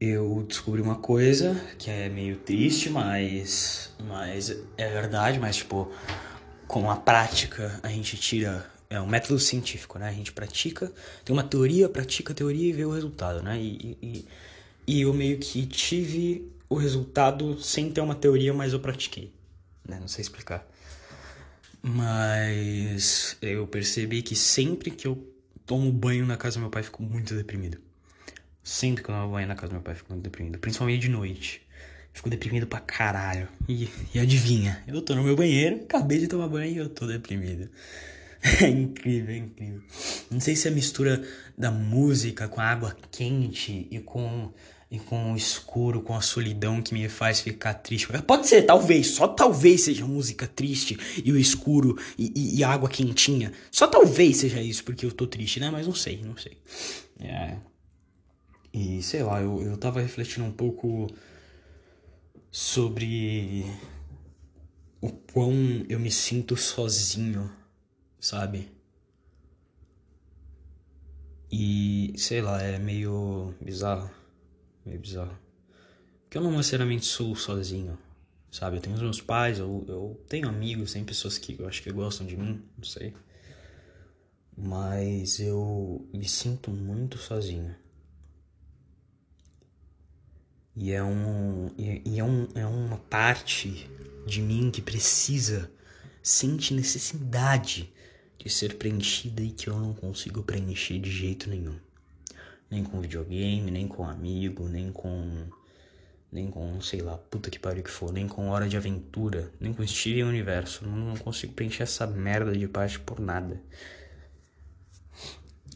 eu 0.00 0.44
descobri 0.48 0.80
uma 0.80 0.94
coisa 0.94 1.54
que 1.78 1.90
é 1.90 2.08
meio 2.08 2.36
triste, 2.36 2.88
mas, 2.88 3.92
mas 4.02 4.50
é 4.78 4.88
verdade, 4.88 5.38
mas 5.38 5.56
tipo, 5.56 5.92
com 6.66 6.90
a 6.90 6.96
prática 6.96 7.78
a 7.82 7.88
gente 7.88 8.16
tira. 8.16 8.68
É 8.88 9.00
um 9.00 9.06
método 9.06 9.38
científico, 9.38 10.00
né? 10.00 10.08
A 10.08 10.12
gente 10.12 10.32
pratica, 10.32 10.92
tem 11.24 11.32
uma 11.32 11.44
teoria, 11.44 11.88
pratica 11.88 12.32
a 12.32 12.34
teoria 12.34 12.70
e 12.70 12.72
vê 12.72 12.84
o 12.84 12.90
resultado, 12.90 13.40
né? 13.40 13.56
E, 13.60 13.96
e, 14.02 14.26
e 14.84 15.00
eu 15.02 15.14
meio 15.14 15.38
que 15.38 15.64
tive 15.64 16.50
o 16.68 16.74
resultado 16.74 17.60
sem 17.60 17.92
ter 17.92 18.00
uma 18.00 18.16
teoria, 18.16 18.52
mas 18.52 18.72
eu 18.72 18.80
pratiquei, 18.80 19.32
né? 19.86 19.98
Não 20.00 20.08
sei 20.08 20.22
explicar. 20.22 20.66
Mas 21.80 23.36
eu 23.40 23.64
percebi 23.66 24.22
que 24.22 24.34
sempre 24.34 24.90
que 24.90 25.06
eu 25.06 25.24
tomo 25.64 25.92
banho 25.92 26.26
na 26.26 26.36
casa 26.36 26.56
do 26.56 26.62
meu 26.62 26.70
pai, 26.70 26.82
fico 26.82 27.00
muito 27.00 27.34
deprimido. 27.36 27.78
Sempre 28.70 29.02
que 29.02 29.10
eu 29.10 29.14
tomo 29.16 29.32
banho 29.32 29.48
na 29.48 29.56
casa 29.56 29.66
do 29.66 29.72
meu 29.72 29.82
pai, 29.82 29.96
fico 29.96 30.12
muito 30.12 30.22
deprimido. 30.22 30.56
Principalmente 30.60 31.00
de 31.00 31.08
noite. 31.08 31.60
Fico 32.12 32.30
deprimido 32.30 32.68
pra 32.68 32.78
caralho. 32.78 33.48
E, 33.68 33.88
e 34.14 34.20
adivinha? 34.20 34.80
Eu 34.86 35.02
tô 35.02 35.12
no 35.16 35.24
meu 35.24 35.34
banheiro, 35.34 35.80
acabei 35.82 36.20
de 36.20 36.28
tomar 36.28 36.46
banho 36.46 36.72
e 36.72 36.76
eu 36.76 36.88
tô 36.88 37.04
deprimido. 37.04 37.68
É 38.62 38.68
incrível, 38.68 39.34
é 39.34 39.38
incrível. 39.38 39.82
Não 40.30 40.40
sei 40.40 40.56
se 40.56 40.66
é 40.66 40.70
a 40.70 40.74
mistura 40.74 41.22
da 41.58 41.70
música 41.70 42.48
com 42.48 42.58
a 42.58 42.64
água 42.64 42.96
quente 43.10 43.86
e 43.90 43.98
com 43.98 44.50
e 44.90 44.98
com 44.98 45.32
o 45.32 45.36
escuro, 45.36 46.00
com 46.00 46.16
a 46.16 46.22
solidão 46.22 46.80
que 46.80 46.94
me 46.94 47.06
faz 47.08 47.40
ficar 47.40 47.74
triste. 47.74 48.08
Pode 48.22 48.46
ser, 48.46 48.62
talvez, 48.62 49.08
só 49.08 49.28
talvez 49.28 49.82
seja 49.82 50.06
música 50.06 50.46
triste 50.46 50.98
e 51.22 51.30
o 51.30 51.36
escuro 51.36 51.98
e, 52.16 52.32
e, 52.34 52.58
e, 52.58 52.64
a 52.64 52.70
água 52.70 52.88
quentinha. 52.88 53.52
Só 53.70 53.86
talvez 53.86 54.38
seja 54.38 54.62
isso, 54.62 54.82
porque 54.84 55.04
eu 55.04 55.12
tô 55.12 55.26
triste, 55.26 55.60
né? 55.60 55.70
Mas 55.70 55.86
não 55.86 55.94
sei, 55.94 56.22
não 56.24 56.36
sei. 56.36 56.56
É, 57.20 57.56
e 58.72 59.02
sei 59.02 59.22
lá, 59.22 59.40
eu, 59.42 59.62
eu 59.62 59.76
tava 59.76 60.00
refletindo 60.00 60.46
um 60.46 60.52
pouco 60.52 61.08
sobre 62.50 63.64
o 65.00 65.10
quão 65.10 65.52
eu 65.88 65.98
me 65.98 66.10
sinto 66.10 66.56
sozinho, 66.56 67.50
sabe? 68.20 68.70
E 71.50 72.12
sei 72.16 72.40
lá, 72.40 72.62
é 72.62 72.78
meio 72.78 73.54
bizarro. 73.60 74.10
Meio 74.86 75.00
bizarro. 75.00 75.36
Porque 76.22 76.38
eu 76.38 76.42
não 76.42 76.56
necessariamente 76.56 77.06
sou 77.06 77.34
sozinho, 77.34 77.98
sabe? 78.52 78.76
Eu 78.76 78.80
tenho 78.80 78.94
os 78.94 79.02
meus 79.02 79.20
pais, 79.20 79.58
eu, 79.58 79.84
eu 79.88 80.24
tenho 80.28 80.48
amigos, 80.48 80.92
tem 80.92 81.04
pessoas 81.04 81.38
que 81.38 81.60
eu 81.60 81.66
acho 81.66 81.82
que 81.82 81.90
gostam 81.90 82.24
de 82.24 82.36
mim, 82.36 82.62
não 82.76 82.84
sei. 82.84 83.12
Mas 84.56 85.40
eu 85.40 86.08
me 86.12 86.28
sinto 86.28 86.70
muito 86.70 87.18
sozinho. 87.18 87.74
E 90.82 90.92
é, 90.92 91.04
um, 91.04 91.70
e 91.76 92.18
é, 92.18 92.24
um, 92.24 92.48
é 92.54 92.64
uma 92.64 92.96
parte 92.96 93.86
de 94.26 94.40
mim 94.40 94.70
que 94.70 94.80
precisa, 94.80 95.70
sente 96.22 96.72
necessidade 96.72 97.92
de 98.38 98.48
ser 98.48 98.78
preenchida 98.78 99.42
e 99.42 99.50
que 99.50 99.68
eu 99.68 99.78
não 99.78 99.92
consigo 99.92 100.42
preencher 100.42 100.98
de 100.98 101.10
jeito 101.10 101.50
nenhum. 101.50 101.78
Nem 102.70 102.82
com 102.82 102.98
videogame, 102.98 103.70
nem 103.70 103.86
com 103.86 104.06
amigo, 104.06 104.70
nem 104.70 104.90
com. 104.90 105.48
Nem 106.32 106.50
com, 106.50 106.80
sei 106.80 107.02
lá, 107.02 107.18
puta 107.18 107.50
que 107.50 107.58
pariu 107.58 107.82
que 107.82 107.90
for, 107.90 108.10
nem 108.10 108.26
com 108.26 108.48
Hora 108.48 108.66
de 108.66 108.78
Aventura, 108.78 109.52
nem 109.60 109.74
com 109.74 109.86
Steven 109.86 110.24
Universo. 110.24 110.86
Não, 110.86 110.96
não 110.96 111.16
consigo 111.18 111.52
preencher 111.52 111.82
essa 111.82 112.06
merda 112.06 112.56
de 112.56 112.66
parte 112.66 112.98
por 112.98 113.20
nada. 113.20 113.62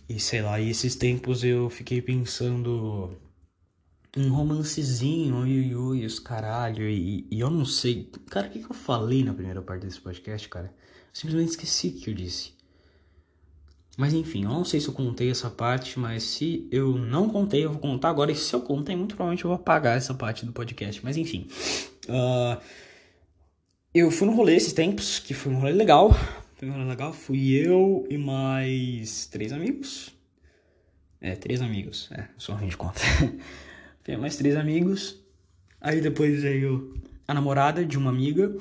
E 0.09 0.19
sei 0.19 0.40
lá, 0.40 0.59
e 0.59 0.71
esses 0.71 0.97
tempos 0.97 1.45
eu 1.45 1.69
fiquei 1.69 2.01
pensando 2.01 3.14
um 4.16 4.33
romancezinho, 4.33 5.37
oi, 5.37 5.74
oi, 5.74 6.07
os 6.07 6.18
caralho, 6.18 6.88
e, 6.88 7.27
e 7.31 7.40
eu 7.40 7.50
não 7.50 7.64
sei. 7.64 8.11
Cara, 8.31 8.46
o 8.46 8.50
que, 8.50 8.61
que 8.61 8.70
eu 8.70 8.74
falei 8.74 9.24
na 9.24 9.35
primeira 9.35 9.61
parte 9.61 9.85
desse 9.85 10.00
podcast, 10.00 10.48
cara? 10.48 10.66
Eu 10.66 11.11
simplesmente 11.12 11.50
esqueci 11.50 11.88
o 11.88 11.92
que 11.92 12.11
eu 12.11 12.14
disse. 12.14 12.55
Mas 13.96 14.12
enfim, 14.12 14.44
eu 14.44 14.50
não 14.50 14.64
sei 14.64 14.81
se 14.81 14.88
eu 14.88 14.94
contei 14.94 15.31
essa 15.31 15.48
parte, 15.48 15.98
mas 15.98 16.24
se 16.24 16.68
eu 16.70 16.96
não 16.98 17.29
contei, 17.29 17.64
eu 17.64 17.70
vou 17.70 17.81
contar 17.81 18.11
agora. 18.11 18.33
E 18.33 18.35
se 18.35 18.53
eu 18.53 18.61
contei, 18.61 18.96
muito 18.96 19.14
provavelmente 19.14 19.44
eu 19.44 19.48
vou 19.48 19.57
apagar 19.57 19.96
essa 19.96 20.12
parte 20.14 20.44
do 20.44 20.53
podcast. 20.53 21.05
Mas 21.05 21.16
enfim. 21.16 21.46
Uh, 22.09 22.61
eu 23.94 24.11
fui 24.11 24.27
no 24.27 24.35
rolê 24.35 24.57
esses 24.57 24.72
tempos, 24.72 25.20
que 25.20 25.33
foi 25.33 25.53
um 25.53 25.61
rolê 25.61 25.72
legal. 25.72 26.11
Foi 26.57 26.68
um 26.68 26.72
rolê 26.72 26.85
legal. 26.85 27.12
Fui 27.12 27.53
eu 27.53 28.05
e 28.11 28.18
mais 28.18 29.27
três 29.27 29.53
amigos. 29.53 30.12
É, 31.20 31.37
três 31.37 31.62
amigos. 31.62 32.09
É, 32.11 32.27
só 32.37 32.55
a 32.55 32.59
gente 32.59 32.77
conta. 32.77 33.00
Tenho 34.05 34.21
mais 34.21 34.37
três 34.37 34.55
amigos. 34.55 35.19
Aí 35.81 36.01
depois 36.01 36.43
veio 36.43 36.95
a 37.27 37.35
namorada 37.35 37.85
de 37.85 37.99
uma 37.99 38.11
amiga. 38.11 38.55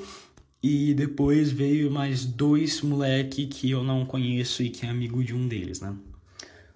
E 0.64 0.94
depois 0.94 1.52
veio 1.52 1.92
mais 1.92 2.24
dois 2.24 2.82
moleque 2.82 3.48
que 3.48 3.70
eu 3.70 3.84
não 3.84 4.06
conheço 4.06 4.64
e 4.64 4.70
que 4.70 4.86
é 4.86 4.90
amigo 4.90 5.22
de 5.22 5.36
um 5.36 5.46
deles, 5.46 5.82
né? 5.82 5.94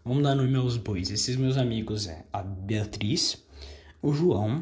Vamos 0.03 0.23
dar 0.23 0.35
nos 0.35 0.49
meus 0.49 0.75
bois. 0.75 1.09
Esses 1.09 1.37
meus 1.37 1.57
amigos 1.57 2.05
é 2.05 2.25
a 2.33 2.43
Beatriz, 2.43 3.41
o 4.01 4.13
João, 4.13 4.61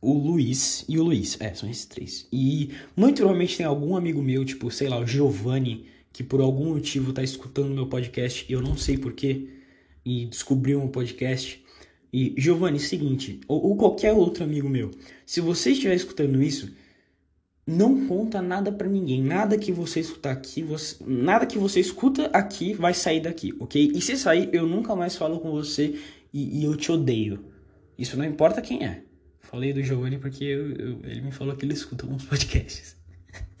o 0.00 0.12
Luiz 0.12 0.84
e 0.88 0.98
o 0.98 1.04
Luiz. 1.04 1.40
É, 1.40 1.54
são 1.54 1.70
esses 1.70 1.86
três. 1.86 2.26
E 2.32 2.72
muito 2.96 3.18
provavelmente 3.18 3.56
tem 3.56 3.66
algum 3.66 3.96
amigo 3.96 4.20
meu, 4.20 4.44
tipo, 4.44 4.70
sei 4.72 4.88
lá, 4.88 4.98
o 4.98 5.06
Giovanni, 5.06 5.86
que 6.12 6.24
por 6.24 6.40
algum 6.40 6.74
motivo 6.74 7.12
tá 7.12 7.22
escutando 7.22 7.72
meu 7.72 7.86
podcast, 7.86 8.44
eu 8.48 8.60
não 8.60 8.76
sei 8.76 8.98
porquê, 8.98 9.50
e 10.04 10.26
descobriu 10.26 10.82
um 10.82 10.88
podcast. 10.88 11.64
E, 12.12 12.34
Giovanni, 12.36 12.80
seguinte, 12.80 13.40
ou, 13.46 13.62
ou 13.68 13.76
qualquer 13.76 14.12
outro 14.12 14.44
amigo 14.44 14.68
meu, 14.68 14.90
se 15.26 15.40
você 15.40 15.72
estiver 15.72 15.94
escutando 15.94 16.42
isso, 16.42 16.70
não 17.66 18.06
conta 18.06 18.40
nada 18.40 18.72
para 18.72 18.88
ninguém. 18.88 19.22
Nada 19.22 19.58
que 19.58 19.70
você 19.70 20.00
escutar 20.00 20.32
aqui, 20.32 20.62
você, 20.62 20.96
nada 21.06 21.44
que 21.44 21.58
você 21.58 21.78
escuta 21.80 22.26
aqui 22.32 22.72
vai 22.72 22.94
sair 22.94 23.20
daqui, 23.20 23.54
ok? 23.60 23.92
E 23.94 24.00
se 24.00 24.16
sair, 24.16 24.48
eu 24.54 24.66
nunca 24.66 24.96
mais 24.96 25.16
falo 25.16 25.38
com 25.38 25.50
você 25.50 26.00
e, 26.32 26.60
e 26.60 26.64
eu 26.64 26.74
te 26.76 26.90
odeio. 26.90 27.44
Isso 27.98 28.16
não 28.16 28.24
importa 28.24 28.62
quem 28.62 28.86
é. 28.86 29.02
Falei 29.40 29.74
do 29.74 29.82
Giovanni 29.82 30.18
porque 30.18 30.44
eu, 30.44 30.72
eu, 30.72 31.00
ele 31.04 31.20
me 31.20 31.30
falou 31.30 31.54
que 31.56 31.64
ele 31.66 31.74
escuta 31.74 32.04
alguns 32.04 32.24
podcasts. 32.24 32.96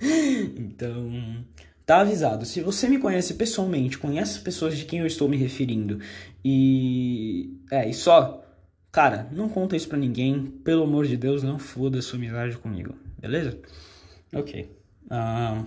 então, 0.00 1.44
tá 1.88 2.00
avisado. 2.00 2.44
Se 2.44 2.60
você 2.60 2.86
me 2.86 2.98
conhece 2.98 3.32
pessoalmente, 3.32 3.96
conhece 3.96 4.36
as 4.36 4.42
pessoas 4.42 4.76
de 4.76 4.84
quem 4.84 4.98
eu 4.98 5.06
estou 5.06 5.26
me 5.26 5.38
referindo 5.38 5.98
e. 6.44 7.58
É, 7.70 7.88
e 7.88 7.94
só. 7.94 8.44
Cara, 8.92 9.26
não 9.32 9.48
conta 9.48 9.74
isso 9.74 9.88
pra 9.88 9.96
ninguém. 9.96 10.44
Pelo 10.62 10.82
amor 10.82 11.06
de 11.06 11.16
Deus, 11.16 11.42
não 11.42 11.58
foda 11.58 12.02
sua 12.02 12.18
amizade 12.18 12.58
comigo. 12.58 12.94
Beleza? 13.18 13.58
Ok. 14.34 14.70
Uh, 15.06 15.66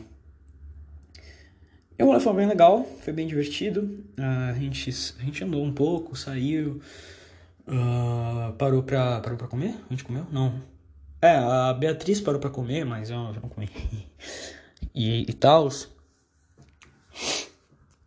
o 1.99 2.05
rolê 2.05 2.19
foi 2.19 2.33
bem 2.33 2.47
legal, 2.47 2.83
foi 3.03 3.13
bem 3.13 3.25
divertido. 3.25 3.81
Uh, 4.15 4.51
a, 4.51 4.53
gente, 4.53 4.89
a 5.19 5.23
gente 5.23 5.43
andou 5.43 5.63
um 5.63 5.73
pouco, 5.73 6.15
saiu, 6.15 6.81
uh, 7.67 8.53
parou, 8.59 8.83
pra, 8.83 9.21
parou 9.21 9.39
pra 9.39 9.47
comer? 9.47 9.75
A 9.89 9.89
gente 9.89 10.03
comeu? 10.03 10.27
Não. 10.31 10.53
É, 11.19 11.35
a 11.35 11.73
Beatriz 11.73 12.21
parou 12.21 12.39
pra 12.39 12.49
comer, 12.51 12.85
mas 12.85 13.09
eu 13.09 13.17
não 13.17 13.49
comi. 13.49 13.69
e 14.93 15.21
e 15.27 15.33
tal. 15.33 15.67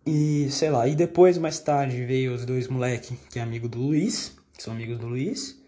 E 0.06 0.50
sei 0.50 0.70
lá, 0.70 0.86
e 0.86 0.94
depois, 0.94 1.38
mais 1.38 1.58
tarde, 1.58 2.04
veio 2.04 2.34
os 2.34 2.44
dois 2.44 2.68
moleque 2.68 3.16
que 3.30 3.38
é 3.38 3.42
amigo 3.42 3.68
do 3.68 3.78
Luiz, 3.78 4.36
que 4.56 4.62
são 4.62 4.74
amigos 4.74 4.98
do 4.98 5.06
Luiz. 5.06 5.58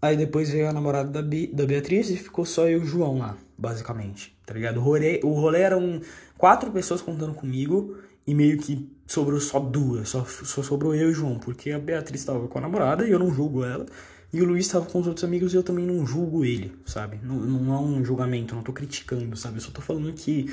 Aí 0.00 0.16
depois 0.16 0.50
veio 0.50 0.68
a 0.68 0.72
namorada 0.72 1.10
da, 1.10 1.22
Be 1.22 1.48
da 1.48 1.66
Beatriz 1.66 2.08
e 2.08 2.16
ficou 2.16 2.46
só 2.46 2.68
eu 2.68 2.78
e 2.78 2.82
o 2.82 2.86
João 2.86 3.18
lá, 3.18 3.36
basicamente, 3.56 4.36
tá 4.46 4.54
ligado? 4.54 4.78
O 4.78 4.82
rolê, 4.82 5.20
o 5.24 5.32
rolê 5.32 5.60
eram 5.60 6.00
quatro 6.38 6.70
pessoas 6.70 7.02
contando 7.02 7.34
comigo 7.34 7.98
e 8.24 8.32
meio 8.32 8.58
que 8.58 8.88
sobrou 9.06 9.40
só 9.40 9.58
duas, 9.58 10.08
só, 10.08 10.24
só 10.24 10.62
sobrou 10.62 10.94
eu 10.94 11.08
e 11.08 11.12
o 11.12 11.14
João, 11.14 11.38
porque 11.38 11.72
a 11.72 11.78
Beatriz 11.78 12.20
estava 12.20 12.46
com 12.46 12.58
a 12.58 12.62
namorada 12.62 13.06
e 13.06 13.10
eu 13.10 13.18
não 13.18 13.34
julgo 13.34 13.64
ela, 13.64 13.86
e 14.32 14.40
o 14.40 14.44
Luiz 14.44 14.66
estava 14.66 14.86
com 14.86 15.00
os 15.00 15.06
outros 15.06 15.24
amigos 15.24 15.52
e 15.52 15.56
eu 15.56 15.62
também 15.62 15.84
não 15.84 16.06
julgo 16.06 16.44
ele, 16.44 16.72
sabe? 16.86 17.18
Não, 17.22 17.34
não 17.36 17.74
é 17.74 17.80
um 17.80 18.04
julgamento, 18.04 18.54
não 18.54 18.62
tô 18.62 18.72
criticando, 18.72 19.36
sabe? 19.36 19.56
Eu 19.56 19.62
só 19.62 19.70
tô 19.70 19.80
falando 19.80 20.12
que 20.12 20.46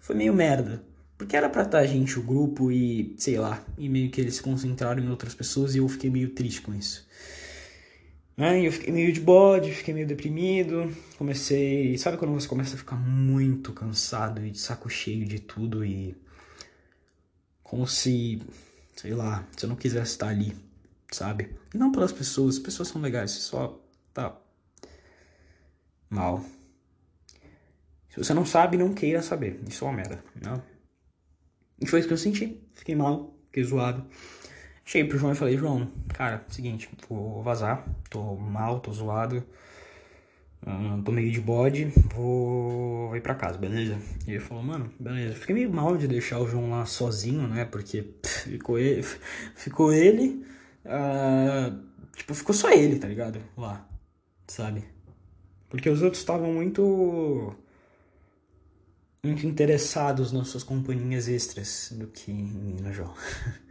foi 0.00 0.16
meio 0.16 0.32
merda. 0.32 0.82
Porque 1.18 1.36
era 1.36 1.48
pra 1.48 1.62
estar 1.62 1.78
a 1.78 1.86
gente, 1.86 2.18
o 2.18 2.22
grupo, 2.22 2.70
e 2.70 3.14
sei 3.16 3.38
lá, 3.38 3.64
e 3.78 3.88
meio 3.88 4.10
que 4.10 4.20
eles 4.20 4.36
se 4.36 4.42
concentraram 4.42 5.02
em 5.02 5.08
outras 5.08 5.34
pessoas 5.34 5.74
e 5.74 5.78
eu 5.78 5.88
fiquei 5.88 6.10
meio 6.10 6.30
triste 6.30 6.60
com 6.60 6.74
isso. 6.74 7.06
Né? 8.36 8.66
Eu 8.66 8.70
fiquei 8.70 8.92
meio 8.92 9.12
de 9.12 9.20
bode, 9.20 9.72
fiquei 9.72 9.94
meio 9.94 10.06
deprimido. 10.06 10.94
Comecei. 11.16 11.96
Sabe 11.96 12.18
quando 12.18 12.34
você 12.34 12.46
começa 12.46 12.74
a 12.74 12.78
ficar 12.78 12.96
muito 12.96 13.72
cansado 13.72 14.44
e 14.44 14.50
de 14.50 14.58
saco 14.58 14.90
cheio 14.90 15.24
de 15.24 15.38
tudo 15.40 15.84
e. 15.84 16.14
Como 17.62 17.86
se. 17.86 18.42
Sei 18.94 19.14
lá, 19.14 19.46
se 19.56 19.64
eu 19.64 19.68
não 19.68 19.76
quisesse 19.76 20.12
estar 20.12 20.28
ali, 20.28 20.56
sabe? 21.10 21.54
Não 21.74 21.92
pelas 21.92 22.12
pessoas, 22.12 22.56
as 22.56 22.62
pessoas 22.62 22.88
são 22.88 23.00
legais, 23.00 23.30
você 23.30 23.40
só 23.40 23.80
tá. 24.12 24.36
mal. 26.08 26.44
Se 28.10 28.18
você 28.18 28.32
não 28.32 28.46
sabe, 28.46 28.78
não 28.78 28.94
queira 28.94 29.22
saber. 29.22 29.60
Isso 29.68 29.84
é 29.84 29.88
uma 29.88 29.96
merda, 29.96 30.24
não? 30.40 30.62
E 31.80 31.86
foi 31.86 32.00
isso 32.00 32.08
que 32.08 32.14
eu 32.14 32.18
senti. 32.18 32.60
Fiquei 32.74 32.94
mal, 32.94 33.34
fiquei 33.46 33.64
zoado. 33.64 34.04
Cheguei 34.84 35.08
pro 35.08 35.18
João 35.18 35.32
e 35.32 35.36
falei, 35.36 35.56
João, 35.56 35.90
cara, 36.08 36.44
seguinte, 36.48 36.88
vou 37.08 37.42
vazar, 37.42 37.84
tô 38.08 38.36
mal, 38.36 38.78
tô 38.78 38.92
zoado, 38.92 39.44
tô 41.04 41.10
meio 41.10 41.30
de 41.32 41.40
bode, 41.40 41.86
vou, 42.14 43.08
vou 43.08 43.16
ir 43.16 43.20
pra 43.20 43.34
casa, 43.34 43.58
beleza? 43.58 43.98
E 44.28 44.30
ele 44.30 44.40
falou, 44.40 44.62
mano, 44.62 44.88
beleza. 44.98 45.34
Fiquei 45.34 45.56
meio 45.56 45.72
mal 45.72 45.96
de 45.96 46.06
deixar 46.06 46.38
o 46.38 46.46
João 46.46 46.70
lá 46.70 46.86
sozinho, 46.86 47.48
né? 47.48 47.64
Porque 47.64 48.02
pff, 48.02 48.50
ficou 48.50 48.78
ele, 48.78 49.02
ficou 49.56 49.92
ele, 49.92 50.46
uh, 50.84 51.76
tipo, 52.14 52.32
ficou 52.32 52.54
só 52.54 52.70
ele, 52.70 53.00
tá 53.00 53.08
ligado? 53.08 53.40
Lá, 53.56 53.84
sabe? 54.46 54.84
Porque 55.68 55.90
os 55.90 56.00
outros 56.00 56.22
estavam 56.22 56.52
muito 56.52 57.52
muito 59.26 59.46
interessados 59.46 60.32
nas 60.32 60.48
suas 60.48 60.62
companhias 60.62 61.28
extras 61.28 61.92
do 61.96 62.06
que 62.06 62.30
em 62.30 62.44
mim 62.44 62.76
no 62.80 62.92
João. 62.92 63.12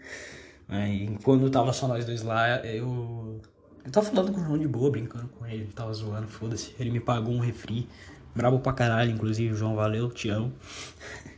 Aí, 0.67 1.17
quando 1.23 1.49
tava 1.49 1.71
só 1.71 1.87
nós 1.87 2.05
dois 2.05 2.23
lá, 2.23 2.57
eu. 2.65 3.39
Eu 3.83 3.91
tava 3.91 4.07
falando 4.07 4.33
com 4.33 4.41
o 4.41 4.43
João 4.43 4.57
de 4.57 4.67
boa, 4.67 4.89
brincando 4.89 5.27
com 5.27 5.45
ele, 5.45 5.67
tava 5.75 5.93
zoando, 5.93 6.27
foda-se. 6.27 6.73
Ele 6.79 6.89
me 6.89 6.99
pagou 6.99 7.35
um 7.35 7.39
refri, 7.39 7.87
brabo 8.35 8.59
pra 8.59 8.73
caralho, 8.73 9.11
inclusive, 9.11 9.55
João, 9.55 9.75
valeu, 9.75 10.09
te 10.09 10.29
amo. 10.29 10.51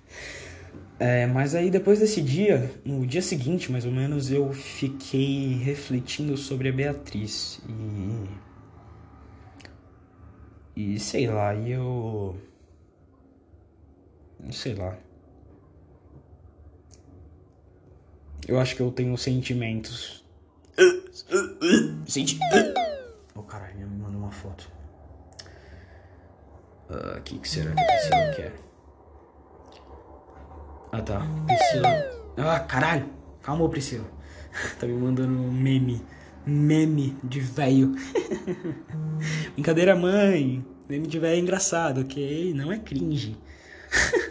É, 0.99 1.27
mas 1.27 1.53
aí 1.53 1.69
depois 1.69 1.99
desse 1.99 2.23
dia, 2.23 2.71
no 2.83 3.05
dia 3.05 3.21
seguinte 3.21 3.71
mais 3.71 3.85
ou 3.85 3.91
menos, 3.91 4.31
eu 4.31 4.51
fiquei 4.51 5.53
refletindo 5.53 6.35
sobre 6.35 6.69
a 6.69 6.71
Beatriz. 6.71 7.61
E. 7.69 8.27
E 10.75 10.99
sei 10.99 11.27
lá, 11.27 11.53
e 11.53 11.71
eu. 11.71 12.35
Sei 14.51 14.75
lá. 14.75 14.97
Eu 18.47 18.59
acho 18.59 18.75
que 18.75 18.81
eu 18.81 18.91
tenho 18.91 19.17
sentimentos. 19.17 20.23
Senti... 22.07 22.39
Oh 23.35 23.43
caralho, 23.43 23.75
minha 23.75 23.87
mãe 23.87 23.99
mandou 23.99 24.21
uma 24.21 24.31
foto. 24.31 24.71
O 26.89 26.93
uh, 26.93 27.17
ah, 27.17 27.21
que, 27.21 27.37
que 27.39 27.49
será 27.49 27.73
que 27.73 27.81
a 27.81 27.85
Priscila 27.85 28.33
quer? 28.35 28.53
Ah 30.91 31.01
tá, 31.01 31.27
Priscila. 31.45 31.89
Ah 32.37 32.59
caralho! 32.61 33.09
Calma, 33.41 33.67
Priscila. 33.69 34.05
tá 34.79 34.87
me 34.87 34.93
mandando 34.93 35.33
um 35.33 35.51
meme. 35.51 36.01
Meme 36.45 37.17
de 37.23 37.41
velho. 37.41 37.95
Brincadeira, 39.53 39.95
mãe. 39.95 40.65
Meme 40.87 41.07
de 41.07 41.19
velho 41.19 41.35
é 41.35 41.39
engraçado, 41.39 42.01
ok? 42.01 42.53
Não 42.53 42.71
é 42.71 42.79
cringe. 42.79 43.37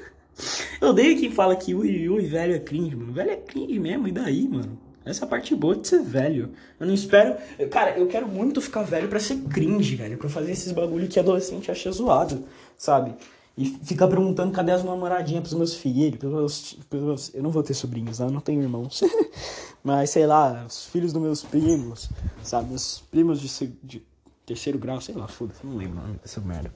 Eu 0.81 0.89
odeio 0.89 1.19
quem 1.19 1.31
fala 1.31 1.57
que 1.57 1.75
ui, 1.75 2.09
ui, 2.09 2.27
velho 2.27 2.55
é 2.55 2.59
cringe, 2.59 2.97
mano. 2.97 3.13
Velho 3.13 3.31
é 3.31 3.37
cringe 3.37 3.79
mesmo, 3.79 4.09
e 4.09 4.13
daí, 4.13 4.49
mano? 4.49 4.79
Essa 5.05 5.25
é 5.25 5.29
parte 5.29 5.55
boa 5.55 5.77
de 5.77 5.87
ser 5.87 6.03
velho. 6.03 6.51
Eu 6.81 6.87
não 6.87 6.93
espero. 6.93 7.37
Cara, 7.71 7.97
eu 7.97 8.09
quero 8.09 8.27
muito 8.27 8.61
ficar 8.61 8.83
velho 8.83 9.09
para 9.09 9.21
ser 9.21 9.37
cringe, 9.43 9.95
velho. 9.95 10.19
Pra 10.19 10.29
fazer 10.29 10.51
esses 10.51 10.73
bagulho 10.73 11.07
que 11.07 11.21
adolescente 11.21 11.71
acha 11.71 11.93
zoado, 11.93 12.45
sabe? 12.77 13.15
E 13.57 13.65
ficar 13.65 14.09
perguntando 14.09 14.53
cadê 14.53 14.73
as 14.73 14.83
namoradinhas 14.83 15.43
pros 15.43 15.55
meus 15.55 15.75
filhos, 15.75 16.19
pros 16.19 16.33
meus, 16.33 16.73
pros 16.91 17.03
meus. 17.03 17.35
Eu 17.35 17.43
não 17.43 17.51
vou 17.51 17.63
ter 17.63 17.73
sobrinhos, 17.73 18.19
né? 18.19 18.27
Eu 18.27 18.33
não 18.33 18.41
tenho 18.41 18.61
irmãos. 18.61 19.01
Mas 19.83 20.11
sei 20.11 20.27
lá, 20.27 20.65
os 20.67 20.87
filhos 20.87 21.13
dos 21.13 21.23
meus 21.23 21.45
primos, 21.45 22.11
sabe? 22.43 22.71
Meus 22.71 23.05
primos 23.09 23.41
de, 23.41 23.67
de 23.85 24.03
terceiro 24.45 24.77
grau, 24.77 25.01
sei 25.01 25.15
lá, 25.15 25.29
foda-se, 25.29 25.65
não 25.65 25.77
lembro 25.77 26.01
dessa 26.21 26.41
merda. 26.41 26.75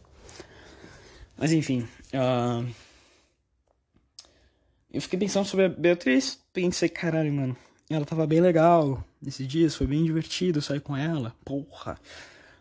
Mas 1.37 1.53
enfim. 1.53 1.87
Uh... 2.15 2.90
Eu 4.93 5.01
fiquei 5.01 5.19
pensando 5.19 5.47
sobre 5.47 5.67
a 5.67 5.69
Beatriz, 5.69 6.41
pensei, 6.53 6.89
caralho, 6.89 7.33
mano, 7.33 7.57
ela 7.89 8.05
tava 8.05 8.27
bem 8.27 8.41
legal 8.41 9.05
nesses 9.23 9.47
dias, 9.47 9.77
foi 9.77 9.87
bem 9.87 10.05
divertido 10.05 10.61
sair 10.61 10.81
com 10.81 10.97
ela. 10.97 11.35
Porra. 11.45 11.99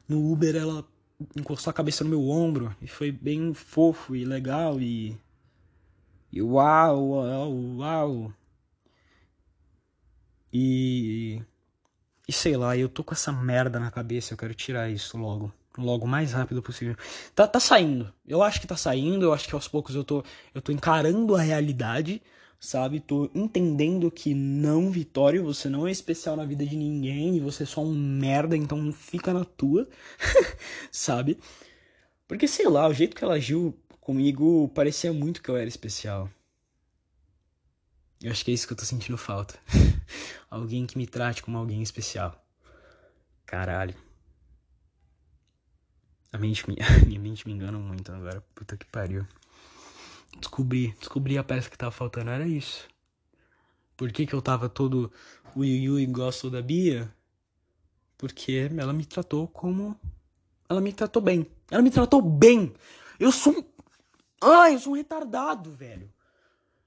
No 0.08 0.32
Uber 0.32 0.56
ela 0.56 0.86
encostou 1.36 1.72
a 1.72 1.74
cabeça 1.74 2.04
no 2.04 2.10
meu 2.10 2.28
ombro 2.30 2.76
e 2.82 2.88
foi 2.88 3.12
bem 3.12 3.54
fofo 3.54 4.16
e 4.16 4.26
legal 4.26 4.80
e. 4.80 5.18
E 6.32 6.42
uau, 6.42 7.10
uau, 7.10 7.54
uau. 7.78 8.34
E. 10.54 11.42
E 12.28 12.32
sei 12.32 12.56
lá, 12.56 12.78
eu 12.78 12.88
tô 12.88 13.04
com 13.04 13.14
essa 13.14 13.32
merda 13.32 13.80
na 13.80 13.90
cabeça, 13.90 14.34
eu 14.34 14.38
quero 14.38 14.54
tirar 14.54 14.90
isso 14.90 15.18
logo 15.18 15.52
logo 15.78 16.06
o 16.06 16.08
mais 16.08 16.34
rápido 16.34 16.62
possível. 16.62 16.96
Tá, 17.36 17.48
tá 17.48 17.60
saindo. 17.60 18.14
Eu 18.28 18.42
acho 18.42 18.60
que 18.60 18.68
tá 18.68 18.76
saindo, 18.76 19.26
eu 19.26 19.34
acho 19.34 19.48
que 19.48 19.56
aos 19.56 19.68
poucos 19.68 19.96
eu 19.96 20.04
tô, 20.04 20.24
eu 20.54 20.62
tô 20.62 20.72
encarando 20.72 21.36
a 21.36 21.42
realidade, 21.42 22.22
sabe? 22.60 23.00
Tô 23.00 23.30
entendendo 23.34 24.10
que 24.12 24.34
não, 24.34 24.90
Vitório, 24.92 25.44
você 25.44 25.70
não 25.70 25.88
é 25.88 25.92
especial 25.92 26.36
na 26.36 26.46
vida 26.46 26.66
de 26.66 26.76
ninguém 26.76 27.38
e 27.38 27.40
você 27.40 27.64
é 27.64 27.66
só 27.66 27.82
um 27.82 27.94
merda, 27.94 28.58
então 28.58 28.92
fica 28.92 29.34
na 29.34 29.46
tua, 29.46 29.88
sabe? 30.92 31.40
Porque 32.28 32.48
sei 32.48 32.68
lá, 32.68 32.88
o 32.88 32.94
jeito 32.94 33.16
que 33.16 33.24
ela 33.24 33.36
agiu 33.36 33.78
comigo 34.00 34.70
parecia 34.70 35.14
muito 35.14 35.42
que 35.42 35.50
eu 35.50 35.58
era 35.58 35.68
especial. 35.68 36.30
Eu 38.22 38.32
acho 38.32 38.44
que 38.44 38.52
é 38.52 38.54
isso 38.54 38.68
que 38.68 38.74
eu 38.74 38.78
tô 38.78 38.84
sentindo 38.84 39.18
falta. 39.18 39.58
alguém 40.52 40.86
que 40.86 40.98
me 40.98 41.08
trate 41.08 41.42
como 41.42 41.58
alguém 41.58 41.82
especial. 41.82 42.46
Caralho. 43.46 44.09
A 46.32 46.38
mente 46.38 46.70
me... 46.70 46.78
minha 47.06 47.20
mente 47.20 47.48
me 47.48 47.54
engana 47.54 47.78
muito 47.78 48.12
agora. 48.12 48.44
Puta 48.54 48.78
que 48.78 48.86
pariu. 48.86 49.26
Descobri, 50.38 50.96
descobri 51.00 51.38
a 51.38 51.44
peça 51.44 51.70
que 51.70 51.78
tava 51.78 51.92
faltando, 51.92 52.30
era 52.30 52.48
isso. 52.48 52.88
Por 53.98 54.12
que, 54.12 54.26
que 54.26 54.34
eu 54.34 54.42
tava 54.42 54.70
todo 54.70 55.12
ui 55.56 55.90
ui 55.90 56.06
gosto 56.06 56.50
da 56.50 56.62
Bia? 56.62 57.14
Porque 58.18 58.70
ela 58.78 58.94
me 58.94 59.06
tratou 59.06 59.48
como. 59.48 60.00
Ela 60.70 60.82
me 60.82 60.94
tratou 60.94 61.22
bem. 61.22 61.48
Ela 61.70 61.82
me 61.82 61.90
tratou 61.90 62.22
bem. 62.22 62.74
Eu 63.20 63.32
sou 63.32 63.54
um. 63.54 63.64
Ai, 64.42 64.76
eu 64.76 64.80
sou 64.80 64.94
um 64.94 64.96
retardado, 64.96 65.72
velho. 65.72 66.10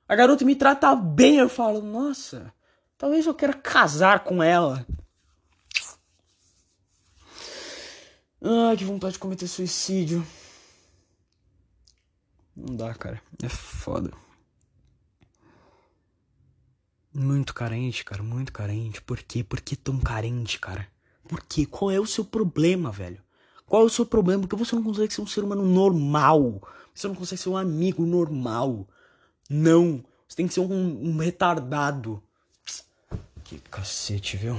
A 0.09 0.15
garota 0.15 0.45
me 0.45 0.55
trata 0.55 0.95
bem, 0.95 1.37
eu 1.37 1.49
falo, 1.49 1.81
nossa, 1.81 2.53
talvez 2.99 3.25
eu 3.27 3.35
queira 3.35 3.55
casar 3.55 4.25
com 4.25 4.43
ela. 4.43 4.87
Ai, 8.45 8.77
que 8.77 8.85
vontade 8.85 9.13
de 9.13 9.19
cometer 9.21 9.47
suicídio. 9.47 10.27
Não 12.57 12.75
dá, 12.75 12.93
cara. 12.93 13.23
É 13.41 13.49
foda. 13.49 14.11
Muito 17.15 17.55
carente, 17.55 18.05
cara. 18.05 18.21
Muito 18.21 18.53
carente. 18.53 19.01
Por 19.01 19.23
quê? 19.23 19.45
Por 19.45 19.61
que 19.61 19.77
tão 19.77 20.01
carente, 20.01 20.59
cara? 20.59 20.89
Por 21.29 21.41
quê? 21.43 21.65
Qual 21.65 21.91
é 21.93 22.01
o 22.01 22.07
seu 22.07 22.25
problema, 22.25 22.91
velho? 22.91 23.23
Qual 23.65 23.83
é 23.83 23.85
o 23.87 23.91
seu 23.91 24.05
problema? 24.05 24.43
Porque 24.43 24.57
você 24.57 24.75
não 24.75 24.83
consegue 24.83 25.15
ser 25.15 25.21
um 25.21 25.27
ser 25.27 25.45
humano 25.45 25.65
normal. 25.65 26.61
Você 26.93 27.07
não 27.07 27.15
consegue 27.15 27.41
ser 27.41 27.49
um 27.49 27.57
amigo 27.57 28.05
normal. 28.05 28.89
Não. 29.49 30.05
Você 30.27 30.37
tem 30.37 30.49
que 30.49 30.55
ser 30.55 30.61
um, 30.61 31.11
um 31.11 31.17
retardado. 31.19 32.21
Que 33.45 33.59
cacete, 33.71 34.37
viu? 34.37 34.57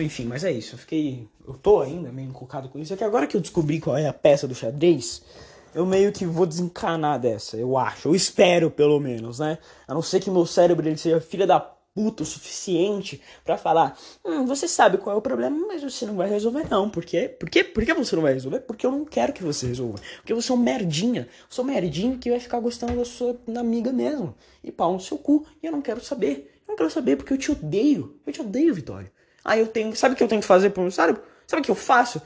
Enfim, 0.00 0.24
mas 0.24 0.44
é 0.44 0.52
isso. 0.52 0.74
Eu 0.74 0.78
fiquei. 0.78 1.28
Eu 1.46 1.54
tô 1.54 1.80
ainda 1.80 2.10
meio 2.12 2.28
encucado 2.28 2.68
com 2.68 2.78
isso. 2.78 2.92
É 2.92 2.96
que 2.96 3.04
agora 3.04 3.26
que 3.26 3.36
eu 3.36 3.40
descobri 3.40 3.80
qual 3.80 3.96
é 3.96 4.06
a 4.06 4.12
peça 4.12 4.46
do 4.46 4.54
xadrez, 4.54 5.22
eu 5.74 5.84
meio 5.84 6.12
que 6.12 6.24
vou 6.24 6.46
desencanar 6.46 7.20
dessa, 7.20 7.56
eu 7.56 7.76
acho. 7.76 8.08
Eu 8.08 8.14
espero, 8.14 8.70
pelo 8.70 8.98
menos, 8.98 9.38
né? 9.38 9.58
A 9.86 9.92
não 9.92 10.02
ser 10.02 10.20
que 10.20 10.30
meu 10.30 10.46
cérebro 10.46 10.88
ele 10.88 10.96
seja 10.96 11.20
filha 11.20 11.46
da 11.46 11.60
puta 11.60 12.22
o 12.22 12.26
suficiente 12.26 13.20
para 13.44 13.56
falar: 13.56 13.98
hum, 14.24 14.44
você 14.44 14.68
sabe 14.68 14.98
qual 14.98 15.16
é 15.16 15.18
o 15.18 15.22
problema, 15.22 15.66
mas 15.66 15.82
você 15.82 16.04
não 16.04 16.16
vai 16.16 16.28
resolver, 16.28 16.66
não. 16.70 16.90
Por 16.90 17.04
quê? 17.04 17.28
Por 17.28 17.48
quê? 17.48 17.64
Por 17.64 17.84
que 17.84 17.94
você 17.94 18.14
não 18.14 18.22
vai 18.22 18.34
resolver? 18.34 18.60
Porque 18.60 18.86
eu 18.86 18.92
não 18.92 19.04
quero 19.04 19.32
que 19.32 19.42
você 19.42 19.66
resolva. 19.66 19.98
Porque 20.16 20.34
você 20.34 20.52
é 20.52 20.54
um 20.54 20.58
merdinha. 20.58 21.28
Você 21.48 21.60
é 21.60 21.64
um 21.64 21.66
merdinho 21.66 22.18
que 22.18 22.30
vai 22.30 22.38
ficar 22.40 22.60
gostando 22.60 22.94
da 22.94 23.04
sua 23.04 23.36
amiga 23.58 23.92
mesmo. 23.92 24.34
E 24.62 24.70
pau 24.70 24.92
no 24.92 25.00
seu 25.00 25.16
cu. 25.16 25.46
E 25.62 25.66
eu 25.66 25.72
não 25.72 25.80
quero 25.80 26.04
saber. 26.04 26.60
Eu 26.66 26.72
não 26.72 26.76
quero 26.76 26.90
saber 26.90 27.16
porque 27.16 27.32
eu 27.32 27.38
te 27.38 27.50
odeio. 27.50 28.18
Eu 28.26 28.32
te 28.32 28.40
odeio, 28.40 28.74
Vitória. 28.74 29.10
Aí 29.46 29.60
eu 29.60 29.68
tenho. 29.68 29.94
Sabe 29.94 30.14
o 30.14 30.16
que 30.16 30.24
eu 30.24 30.28
tenho 30.28 30.40
que 30.40 30.46
fazer 30.46 30.70
pro 30.70 30.82
meu 30.82 30.90
cérebro? 30.90 31.22
Sabe 31.46 31.62
o 31.62 31.64
que 31.64 31.70
eu 31.70 31.76
faço? 31.76 32.20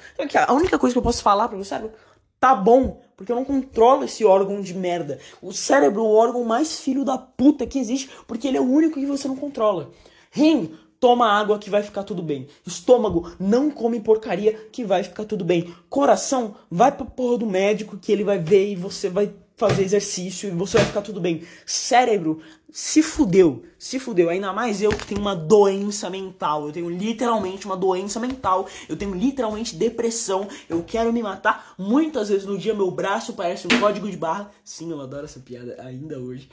A 0.46 0.52
única 0.54 0.78
coisa 0.78 0.94
que 0.94 0.98
eu 0.98 1.02
posso 1.02 1.22
falar 1.22 1.46
pro 1.46 1.56
meu 1.56 1.64
cérebro? 1.64 1.92
Tá 2.40 2.54
bom, 2.54 3.02
porque 3.14 3.30
eu 3.30 3.36
não 3.36 3.44
controlo 3.44 4.04
esse 4.04 4.24
órgão 4.24 4.62
de 4.62 4.72
merda. 4.72 5.18
O 5.42 5.52
cérebro 5.52 6.00
é 6.00 6.04
o 6.04 6.10
órgão 6.10 6.42
mais 6.42 6.80
filho 6.80 7.04
da 7.04 7.18
puta 7.18 7.66
que 7.66 7.78
existe, 7.78 8.10
porque 8.26 8.48
ele 8.48 8.56
é 8.56 8.60
o 8.60 8.64
único 8.64 8.98
que 8.98 9.04
você 9.04 9.28
não 9.28 9.36
controla. 9.36 9.90
Rim, 10.30 10.74
toma 10.98 11.30
água 11.30 11.58
que 11.58 11.68
vai 11.68 11.82
ficar 11.82 12.02
tudo 12.02 12.22
bem. 12.22 12.48
Estômago, 12.66 13.30
não 13.38 13.70
come 13.70 14.00
porcaria 14.00 14.54
que 14.72 14.84
vai 14.84 15.02
ficar 15.02 15.26
tudo 15.26 15.44
bem. 15.44 15.74
Coração, 15.90 16.56
vai 16.70 16.90
pra 16.90 17.04
porra 17.04 17.36
do 17.36 17.46
médico 17.46 17.98
que 17.98 18.10
ele 18.10 18.24
vai 18.24 18.38
ver 18.38 18.70
e 18.70 18.76
você 18.76 19.10
vai 19.10 19.30
fazer 19.60 19.82
exercício 19.82 20.48
e 20.48 20.52
você 20.52 20.78
vai 20.78 20.86
ficar 20.86 21.02
tudo 21.02 21.20
bem. 21.20 21.42
Cérebro, 21.66 22.40
se 22.72 23.02
fudeu, 23.02 23.62
se 23.78 23.98
fudeu. 23.98 24.30
Ainda 24.30 24.54
mais 24.54 24.80
eu 24.80 24.90
que 24.90 25.06
tenho 25.06 25.20
uma 25.20 25.36
doença 25.36 26.08
mental. 26.08 26.66
Eu 26.66 26.72
tenho 26.72 26.88
literalmente 26.88 27.66
uma 27.66 27.76
doença 27.76 28.18
mental. 28.18 28.66
Eu 28.88 28.96
tenho 28.96 29.14
literalmente 29.14 29.76
depressão. 29.76 30.48
Eu 30.66 30.82
quero 30.82 31.12
me 31.12 31.22
matar. 31.22 31.74
Muitas 31.76 32.30
vezes 32.30 32.46
no 32.46 32.56
dia 32.56 32.72
meu 32.72 32.90
braço 32.90 33.34
parece 33.34 33.66
um 33.66 33.78
código 33.78 34.10
de 34.10 34.16
barra. 34.16 34.50
Sim, 34.64 34.90
eu 34.90 35.00
adoro 35.00 35.26
essa 35.26 35.40
piada 35.40 35.76
ainda 35.78 36.18
hoje. 36.18 36.48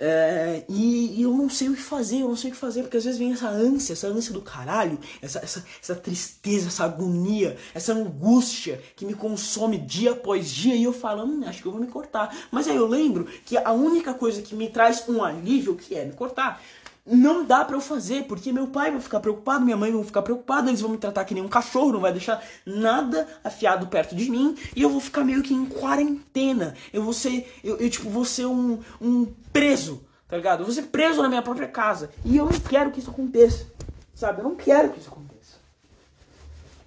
É, 0.00 0.62
e, 0.68 1.18
e, 1.18 1.22
eu 1.22 1.32
não 1.32 1.50
sei 1.50 1.68
o 1.68 1.74
que 1.74 1.82
fazer, 1.82 2.20
eu 2.20 2.28
não 2.28 2.36
sei 2.36 2.50
o 2.50 2.54
que 2.54 2.58
fazer, 2.60 2.82
porque 2.82 2.96
às 2.96 3.04
vezes 3.04 3.18
vem 3.18 3.32
essa 3.32 3.48
ânsia, 3.48 3.94
essa 3.94 4.06
ânsia 4.06 4.32
do 4.32 4.40
caralho, 4.40 4.96
essa, 5.20 5.40
essa, 5.40 5.64
essa 5.82 5.94
tristeza, 5.96 6.68
essa 6.68 6.84
agonia, 6.84 7.56
essa 7.74 7.92
angústia 7.92 8.80
que 8.94 9.04
me 9.04 9.14
consome 9.14 9.76
dia 9.76 10.12
após 10.12 10.48
dia 10.48 10.76
e 10.76 10.84
eu 10.84 10.92
falo, 10.92 11.24
hum, 11.24 11.42
acho 11.46 11.60
que 11.60 11.66
eu 11.66 11.72
vou 11.72 11.80
me 11.80 11.88
cortar. 11.88 12.32
Mas 12.52 12.68
aí 12.68 12.76
eu 12.76 12.86
lembro 12.86 13.24
que 13.44 13.56
a 13.56 13.72
única 13.72 14.14
coisa 14.14 14.40
que 14.40 14.54
me 14.54 14.68
traz 14.68 15.04
um 15.08 15.24
alívio, 15.24 15.74
que 15.74 15.96
é 15.96 16.04
me 16.04 16.12
cortar, 16.12 16.62
não 17.10 17.44
dá 17.44 17.64
para 17.64 17.76
eu 17.76 17.80
fazer, 17.80 18.24
porque 18.24 18.52
meu 18.52 18.66
pai 18.66 18.90
vai 18.90 19.00
ficar 19.00 19.20
preocupado, 19.20 19.64
minha 19.64 19.76
mãe 19.76 19.90
vai 19.90 20.04
ficar 20.04 20.22
preocupada, 20.22 20.68
eles 20.68 20.80
vão 20.80 20.90
me 20.90 20.98
tratar 20.98 21.24
que 21.24 21.34
nem 21.34 21.42
um 21.42 21.48
cachorro, 21.48 21.92
não 21.92 22.00
vai 22.00 22.12
deixar 22.12 22.42
nada 22.66 23.26
afiado 23.42 23.86
perto 23.86 24.14
de 24.14 24.30
mim, 24.30 24.56
e 24.76 24.82
eu 24.82 24.90
vou 24.90 25.00
ficar 25.00 25.24
meio 25.24 25.42
que 25.42 25.54
em 25.54 25.64
quarentena. 25.64 26.74
Eu 26.92 27.02
vou 27.02 27.12
ser, 27.12 27.50
eu, 27.64 27.76
eu 27.78 27.88
tipo, 27.88 28.10
vou 28.10 28.24
ser 28.24 28.46
um, 28.46 28.80
um 29.00 29.26
preso, 29.52 30.04
tá 30.28 30.36
ligado? 30.36 30.60
Eu 30.60 30.66
vou 30.66 30.74
ser 30.74 30.82
preso 30.82 31.22
na 31.22 31.28
minha 31.28 31.42
própria 31.42 31.68
casa. 31.68 32.10
E 32.24 32.36
eu 32.36 32.44
não 32.44 32.60
quero 32.60 32.90
que 32.90 33.00
isso 33.00 33.10
aconteça, 33.10 33.66
sabe? 34.14 34.40
Eu 34.40 34.44
não 34.44 34.54
quero 34.54 34.90
que 34.90 35.00
isso 35.00 35.08
aconteça. 35.08 35.28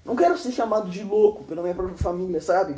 Não 0.06 0.16
quero 0.16 0.38
ser 0.38 0.52
chamado 0.52 0.90
de 0.90 1.04
louco 1.04 1.44
pela 1.44 1.62
minha 1.62 1.76
própria 1.76 1.98
família, 1.98 2.42
sabe? 2.42 2.76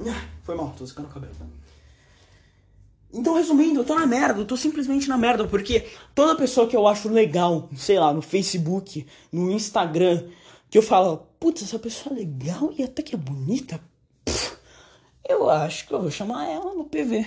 Ah, 0.00 0.28
foi 0.44 0.54
mal, 0.54 0.74
tô 0.76 0.86
secando 0.86 1.06
o 1.06 1.10
cabelo. 1.10 1.34
Então, 3.16 3.32
resumindo, 3.32 3.80
eu 3.80 3.84
tô 3.84 3.94
na 3.94 4.06
merda, 4.06 4.40
eu 4.42 4.44
tô 4.44 4.58
simplesmente 4.58 5.08
na 5.08 5.16
merda, 5.16 5.48
porque 5.48 5.86
toda 6.14 6.36
pessoa 6.36 6.68
que 6.68 6.76
eu 6.76 6.86
acho 6.86 7.08
legal, 7.08 7.66
sei 7.74 7.98
lá, 7.98 8.12
no 8.12 8.20
Facebook, 8.20 9.06
no 9.32 9.50
Instagram, 9.50 10.24
que 10.68 10.76
eu 10.76 10.82
falo, 10.82 11.26
putz, 11.40 11.62
essa 11.62 11.78
pessoa 11.78 12.14
é 12.14 12.18
legal 12.18 12.74
e 12.76 12.82
até 12.82 13.02
que 13.02 13.14
é 13.14 13.18
bonita, 13.18 13.80
pff, 14.22 14.58
eu 15.26 15.48
acho 15.48 15.86
que 15.86 15.94
eu 15.94 16.02
vou 16.02 16.10
chamar 16.10 16.46
ela 16.46 16.74
no 16.74 16.84
PV. 16.84 17.26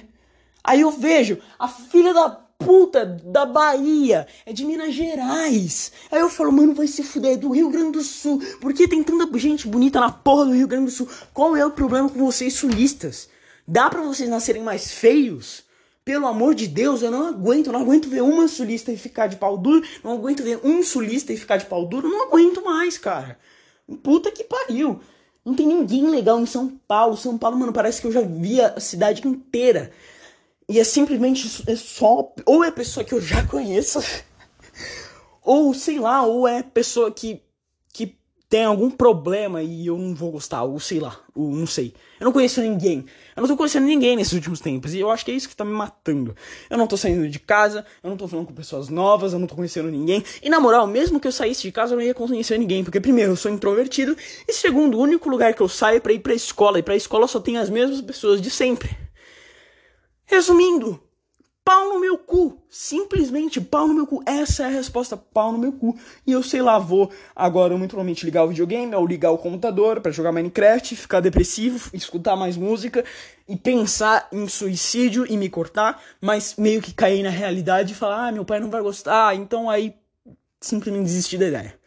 Aí 0.64 0.82
eu 0.82 0.92
vejo 0.92 1.40
a 1.58 1.68
filha 1.68 2.14
da 2.14 2.30
puta 2.30 3.04
da 3.04 3.48
Bahia, 3.48 4.28
é 4.46 4.54
de 4.54 4.66
Minas 4.66 4.94
Gerais. 4.94 5.92
Aí 6.12 6.20
eu 6.20 6.30
falo, 6.30 6.52
mano, 6.52 6.76
vai 6.76 6.86
se 6.86 7.02
fuder, 7.02 7.34
é 7.34 7.38
do 7.38 7.50
Rio 7.50 7.72
Grande 7.72 7.94
do 7.94 8.04
Sul. 8.04 8.40
Por 8.62 8.76
que 8.76 8.88
tem 8.88 9.04
tanta 9.04 9.28
gente 9.40 9.68
bonita 9.68 10.00
na 10.00 10.12
porra 10.12 10.46
do 10.46 10.54
Rio 10.54 10.68
Grande 10.68 10.86
do 10.86 10.92
Sul? 10.92 11.10
Qual 11.34 11.58
é 11.58 11.66
o 11.66 11.72
problema 11.72 12.08
com 12.08 12.24
vocês 12.24 12.54
sulistas? 12.54 13.28
Dá 13.68 13.90
para 13.90 14.04
vocês 14.04 14.30
nascerem 14.30 14.62
mais 14.62 14.92
feios? 14.92 15.68
Pelo 16.10 16.26
amor 16.26 16.56
de 16.56 16.66
Deus, 16.66 17.04
eu 17.04 17.12
não 17.12 17.28
aguento, 17.28 17.72
não 17.72 17.82
aguento 17.82 18.10
ver 18.10 18.24
uma 18.24 18.48
sulista 18.48 18.92
e 18.92 18.98
ficar 18.98 19.28
de 19.28 19.36
pau 19.36 19.56
duro, 19.56 19.86
não 20.04 20.14
aguento 20.14 20.42
ver 20.42 20.60
um 20.64 20.82
sulista 20.82 21.32
e 21.32 21.38
ficar 21.38 21.58
de 21.58 21.68
pau 21.68 21.86
duro, 21.86 22.10
não 22.10 22.24
aguento 22.24 22.66
mais, 22.66 22.98
cara. 22.98 23.38
Puta 24.02 24.32
que 24.32 24.44
pariu. 24.44 25.00
Não 25.46 25.54
tem 25.54 25.68
ninguém 25.68 26.10
legal 26.10 26.40
em 26.40 26.48
São 26.48 26.68
Paulo. 26.88 27.16
São 27.16 27.38
Paulo, 27.38 27.60
mano, 27.60 27.72
parece 27.72 28.02
que 28.02 28.08
eu 28.08 28.12
já 28.12 28.22
vi 28.22 28.60
a 28.60 28.80
cidade 28.80 29.28
inteira. 29.28 29.92
E 30.68 30.80
é 30.80 30.84
simplesmente 30.84 31.64
é 31.68 31.76
só. 31.76 32.34
Ou 32.44 32.64
é 32.64 32.72
pessoa 32.72 33.04
que 33.04 33.14
eu 33.14 33.22
já 33.22 33.46
conheço, 33.46 34.00
ou 35.44 35.76
sei 35.76 36.00
lá, 36.00 36.24
ou 36.24 36.48
é 36.48 36.64
pessoa 36.64 37.12
que 37.12 37.44
tem 38.50 38.64
algum 38.66 38.90
problema 38.90 39.62
e 39.62 39.86
eu 39.86 39.96
não 39.96 40.16
vou 40.16 40.32
gostar, 40.32 40.64
ou 40.64 40.80
sei 40.80 41.00
lá, 41.00 41.20
ou 41.36 41.52
não 41.52 41.68
sei. 41.68 41.94
Eu 42.20 42.26
não 42.26 42.32
conheço 42.32 42.60
ninguém. 42.60 43.06
Eu 43.36 43.42
não 43.42 43.48
tô 43.48 43.56
conhecendo 43.56 43.86
ninguém 43.86 44.16
nesses 44.16 44.34
últimos 44.34 44.60
tempos. 44.60 44.96
E 44.96 45.00
eu 45.00 45.12
acho 45.12 45.24
que 45.24 45.30
é 45.30 45.36
isso 45.36 45.48
que 45.48 45.56
tá 45.56 45.64
me 45.64 45.72
matando. 45.72 46.36
Eu 46.68 46.76
não 46.76 46.88
tô 46.88 46.98
saindo 46.98 47.30
de 47.30 47.38
casa, 47.38 47.86
eu 48.04 48.10
não 48.10 48.18
tô 48.18 48.28
falando 48.28 48.48
com 48.48 48.54
pessoas 48.54 48.90
novas, 48.90 49.34
eu 49.34 49.40
não 49.40 49.46
tô 49.46 49.54
conhecendo 49.54 49.92
ninguém. 49.92 50.24
E 50.42 50.50
na 50.50 50.60
moral, 50.60 50.88
mesmo 50.88 51.20
que 51.20 51.28
eu 51.28 51.32
saísse 51.32 51.62
de 51.62 51.72
casa, 51.72 51.94
eu 51.94 51.98
não 51.98 52.04
ia 52.04 52.16
conhecer 52.16 52.58
ninguém. 52.58 52.84
Porque, 52.84 53.00
primeiro, 53.00 53.34
eu 53.34 53.36
sou 53.36 53.52
introvertido. 53.52 54.18
E 54.48 54.52
segundo, 54.52 54.98
o 54.98 55.02
único 55.02 55.30
lugar 55.30 55.54
que 55.54 55.62
eu 55.62 55.70
saio 55.70 55.98
é 55.98 56.00
pra 56.00 56.12
ir 56.12 56.20
pra 56.20 56.34
escola. 56.34 56.80
E 56.80 56.84
pra 56.84 56.96
escola 56.96 57.28
só 57.28 57.40
tem 57.40 57.58
as 57.58 57.70
mesmas 57.70 58.02
pessoas 58.02 58.42
de 58.42 58.50
sempre. 58.50 58.90
Resumindo, 60.26 61.00
pau 61.70 61.88
no 61.88 62.00
meu 62.00 62.18
cu. 62.18 62.60
Simplesmente 62.68 63.62
pau 63.62 63.88
no 63.88 63.94
meu 63.94 64.08
cu. 64.08 64.24
Essa 64.26 64.64
é 64.64 64.66
a 64.66 64.70
resposta, 64.70 65.16
pau 65.16 65.52
no 65.52 65.60
meu 65.60 65.72
cu. 65.72 65.96
E 66.26 66.32
eu 66.32 66.42
sei 66.42 66.64
lá, 66.64 66.80
vou 66.80 67.12
agora 67.36 67.78
muito 67.78 67.92
provavelmente 67.92 68.26
ligar 68.26 68.44
o 68.44 68.48
videogame 68.48 68.96
ou 68.96 69.06
ligar 69.06 69.30
o 69.30 69.38
computador 69.38 70.02
para 70.02 70.12
jogar 70.12 70.32
Minecraft, 70.32 70.96
ficar 70.96 71.20
depressivo, 71.20 71.92
escutar 71.94 72.36
mais 72.36 72.58
música 72.58 73.06
e 73.48 73.56
pensar 73.56 74.28
em 74.32 74.48
suicídio 74.48 75.32
e 75.32 75.38
me 75.38 75.48
cortar, 75.48 76.02
mas 76.20 76.56
meio 76.58 76.82
que 76.82 76.92
cair 76.92 77.22
na 77.22 77.30
realidade 77.30 77.94
e 77.94 77.96
falar: 77.96 78.30
"Ah, 78.30 78.32
meu 78.32 78.44
pai 78.44 78.60
não 78.60 78.72
vai 78.72 78.82
gostar". 78.82 79.36
Então 79.36 79.70
aí 79.70 79.94
simplesmente 80.60 81.06
desistir 81.06 81.38
da 81.38 81.48
ideia. 81.50 81.80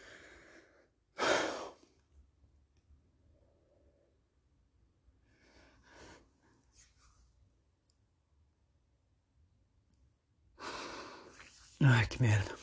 Ai, 11.84 12.06
que 12.06 12.22
merda. 12.22 12.56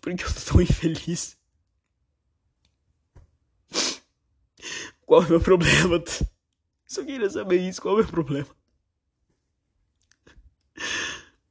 Por 0.00 0.14
que 0.14 0.24
eu 0.24 0.34
tô 0.34 0.40
tão 0.52 0.60
infeliz? 0.60 1.38
Qual 5.06 5.22
é 5.22 5.26
o 5.26 5.28
meu 5.30 5.40
problema? 5.40 6.02
Só 6.86 7.04
queria 7.04 7.30
saber 7.30 7.66
isso, 7.66 7.80
qual 7.80 7.94
é 7.94 8.00
o 8.00 8.04
meu 8.04 8.12
problema? 8.12 8.48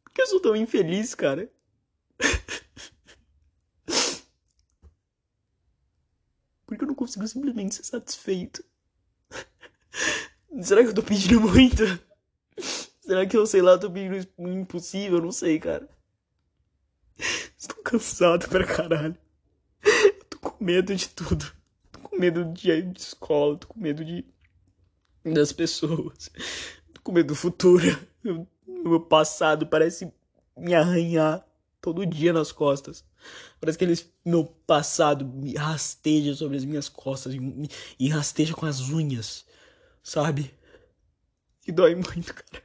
Por 0.03 0.11
que 0.13 0.21
eu 0.21 0.27
sou 0.27 0.39
tão 0.41 0.55
infeliz, 0.55 1.15
cara? 1.15 1.51
Por 6.65 6.77
que 6.77 6.83
eu 6.83 6.87
não 6.87 6.95
consigo 7.11 7.27
simplesmente 7.27 7.75
ser 7.75 7.83
satisfeito? 7.83 8.63
Será 10.61 10.81
que 10.83 10.89
eu 10.89 10.93
tô 10.93 11.03
pedindo 11.03 11.41
muito? 11.41 11.83
Será 13.01 13.25
que 13.25 13.35
eu, 13.35 13.45
sei 13.45 13.61
lá, 13.61 13.77
tô 13.77 13.89
pedindo 13.91 14.27
impossível? 14.39 15.21
Não 15.21 15.31
sei, 15.31 15.59
cara. 15.59 15.89
Estou 17.57 17.83
cansado 17.83 18.47
pra 18.47 18.65
caralho. 18.65 19.17
Eu 19.83 20.23
tô 20.29 20.39
com 20.39 20.63
medo 20.63 20.95
de 20.95 21.09
tudo. 21.09 21.45
Tô 21.91 21.99
com 21.99 22.17
medo 22.17 22.45
de 22.45 22.81
de 22.81 22.99
escola, 22.99 23.57
tô 23.57 23.67
com 23.67 23.79
medo 23.79 24.05
de 24.05 24.25
das 25.23 25.51
pessoas. 25.51 26.31
Tô 26.93 27.01
com 27.01 27.11
medo 27.11 27.27
do 27.27 27.35
futuro. 27.35 27.85
O 28.23 28.89
meu 28.89 29.01
passado 29.01 29.67
parece 29.67 30.11
me 30.57 30.73
arranhar 30.73 31.45
todo 31.79 32.05
dia 32.05 32.31
nas 32.33 32.51
costas. 32.51 33.03
Parece 33.59 33.77
que 33.77 33.83
eles, 33.85 34.11
meu 34.25 34.45
passado 34.45 35.25
me 35.25 35.55
rasteja 35.55 36.33
sobre 36.33 36.57
as 36.57 36.65
minhas 36.65 36.89
costas 36.89 37.33
e, 37.33 37.39
me, 37.39 37.69
e 37.99 38.09
rasteja 38.09 38.53
com 38.53 38.65
as 38.65 38.79
unhas, 38.89 39.45
sabe? 40.03 40.53
E 41.67 41.71
dói 41.71 41.95
muito, 41.95 42.33
cara. 42.33 42.63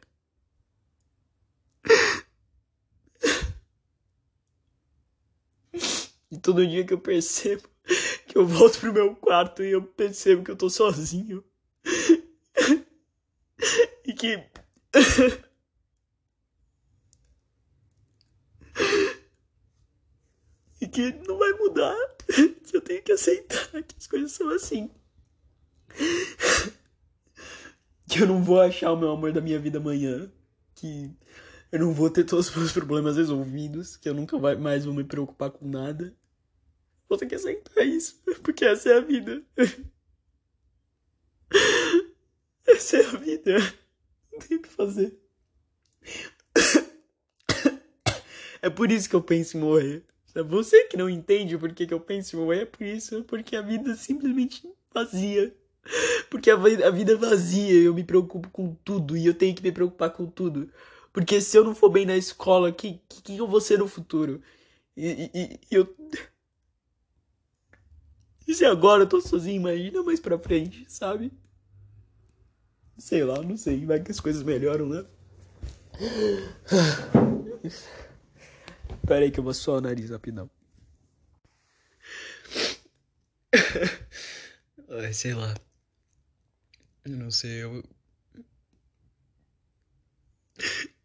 E 6.31 6.39
todo 6.39 6.67
dia 6.67 6.85
que 6.85 6.93
eu 6.93 7.01
percebo 7.01 7.69
que 8.27 8.37
eu 8.37 8.47
volto 8.47 8.81
pro 8.81 8.93
meu 8.93 9.15
quarto 9.17 9.63
e 9.63 9.71
eu 9.71 9.83
percebo 9.83 10.45
que 10.45 10.51
eu 10.51 10.57
tô 10.57 10.69
sozinho. 10.69 11.43
e 14.05 14.13
que. 14.13 14.45
Que 20.97 21.13
não 21.29 21.39
vai 21.39 21.53
mudar. 21.53 21.95
Que 22.67 22.77
eu 22.77 22.81
tenho 22.81 23.03
que 23.03 23.13
aceitar 23.13 23.69
que 23.85 23.95
as 23.97 24.09
coisas 24.09 24.33
são 24.33 24.49
assim. 24.49 24.91
Que 28.09 28.23
eu 28.23 28.27
não 28.27 28.43
vou 28.43 28.61
achar 28.61 28.93
o 28.93 28.97
meu 28.97 29.11
amor 29.11 29.33
da 29.33 29.41
minha 29.41 29.59
vida 29.59 29.79
amanhã. 29.79 30.33
Que 30.75 31.13
eu 31.71 31.81
não 31.81 31.93
vou 31.93 32.09
ter 32.09 32.25
todos 32.25 32.49
os 32.49 32.57
meus 32.57 32.73
problemas 32.73 33.17
resolvidos, 33.17 33.97
que 33.97 34.09
eu 34.09 34.15
nunca 34.15 34.39
mais 34.57 34.85
vou 34.85 34.95
me 34.95 35.05
preocupar 35.05 35.51
com 35.51 35.69
nada. 35.69 36.17
Vou 37.09 37.19
ter 37.19 37.27
que 37.27 37.35
aceitar 37.35 37.85
isso, 37.85 38.23
porque 38.43 38.65
essa 38.65 38.91
é 38.91 38.97
a 38.97 39.01
vida. 39.01 39.45
Essa 42.67 42.97
é 42.97 43.07
a 43.07 43.11
vida. 43.17 43.59
Não 44.33 44.39
tem 44.39 44.57
o 44.57 44.63
que 44.63 44.69
fazer. 44.69 45.19
É 48.63 48.71
por 48.71 48.91
isso 48.91 49.09
que 49.09 49.15
eu 49.15 49.23
penso 49.23 49.57
em 49.57 49.61
morrer. 49.61 50.05
É 50.37 50.43
você 50.43 50.85
que 50.85 50.99
não 50.99 51.09
entende 51.09 51.57
por 51.57 51.73
que, 51.73 51.87
que 51.87 51.95
eu 51.95 52.01
penso 52.01 52.53
é 52.53 52.67
por 52.67 52.87
isso, 52.87 53.25
porque 53.25 53.57
a 53.57 53.63
vida 53.63 53.93
é 53.93 53.97
simplesmente 53.97 54.71
vazia. 54.93 55.55
Porque 56.29 56.51
a 56.51 56.57
vida 56.57 57.13
é 57.13 57.17
vazia, 57.17 57.83
eu 57.83 57.95
me 57.95 58.05
preocupo 58.05 58.51
com 58.51 58.75
tudo 58.85 59.17
e 59.17 59.25
eu 59.25 59.33
tenho 59.33 59.55
que 59.55 59.63
me 59.63 59.73
preocupar 59.73 60.11
com 60.11 60.27
tudo. 60.27 60.71
Porque 61.11 61.41
se 61.41 61.57
eu 61.57 61.65
não 61.65 61.75
for 61.75 61.89
bem 61.89 62.05
na 62.05 62.17
escola, 62.17 62.71
que 62.71 63.01
que 63.09 63.39
eu 63.39 63.47
vou 63.47 63.61
ser 63.63 63.79
no 63.79 63.89
futuro? 63.89 64.43
E, 64.95 65.31
e, 65.33 65.61
e 65.71 65.75
eu. 65.75 65.97
E 68.47 68.55
se 68.55 68.65
agora 68.67 69.05
eu 69.05 69.09
tô 69.09 69.21
sozinho, 69.21 69.57
imagina 69.57 70.03
mais 70.03 70.21
pra 70.21 70.39
frente, 70.39 70.85
sabe? 70.89 71.33
Sei 72.99 73.25
lá, 73.25 73.41
não 73.43 73.57
sei. 73.57 73.87
Vai 73.87 74.03
que 74.03 74.11
as 74.11 74.21
coisas 74.21 74.43
melhoram, 74.43 74.87
né? 74.87 75.07
Pera 79.07 79.25
aí 79.25 79.31
que 79.31 79.39
eu 79.39 79.45
vou 79.45 79.55
suar 79.55 79.79
o 79.79 79.81
nariz 79.81 80.11
rapidão. 80.11 80.51
Ai, 84.91 85.13
sei 85.13 85.33
lá. 85.35 85.55
Eu 87.05 87.17
não 87.17 87.31
sei, 87.31 87.63
eu. 87.63 87.85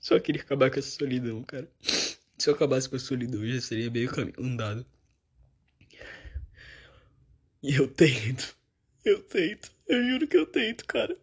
Só 0.00 0.20
queria 0.20 0.42
acabar 0.42 0.70
com 0.70 0.78
essa 0.78 0.90
solidão, 0.90 1.42
cara. 1.42 1.68
Se 2.38 2.48
eu 2.48 2.54
acabasse 2.54 2.88
com 2.88 2.94
a 2.94 3.00
solidão, 3.00 3.44
já 3.44 3.60
seria 3.60 3.90
meio 3.90 4.08
caminho 4.10 4.34
andado. 4.38 4.86
E 7.62 7.74
eu 7.74 7.88
tento. 7.88 8.56
Eu 9.04 9.22
tento. 9.22 9.72
Eu 9.88 10.08
juro 10.08 10.28
que 10.28 10.36
eu 10.36 10.46
tento, 10.46 10.84
cara. 10.84 11.18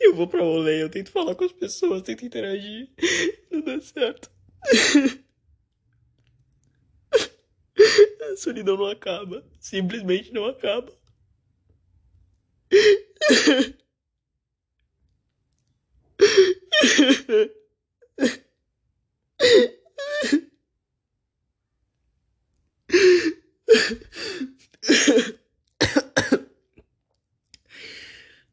Eu 0.00 0.14
vou 0.14 0.26
pra 0.26 0.40
rolê, 0.40 0.82
eu 0.82 0.88
tento 0.90 1.10
falar 1.10 1.34
com 1.34 1.44
as 1.44 1.52
pessoas, 1.52 2.02
tento 2.02 2.24
interagir. 2.24 2.88
Não 3.50 3.60
dá 3.60 3.80
certo. 3.80 4.30
A 8.32 8.36
solidão 8.36 8.76
não 8.76 8.86
acaba. 8.86 9.44
Simplesmente 9.58 10.32
não 10.32 10.46
acaba. 10.46 10.92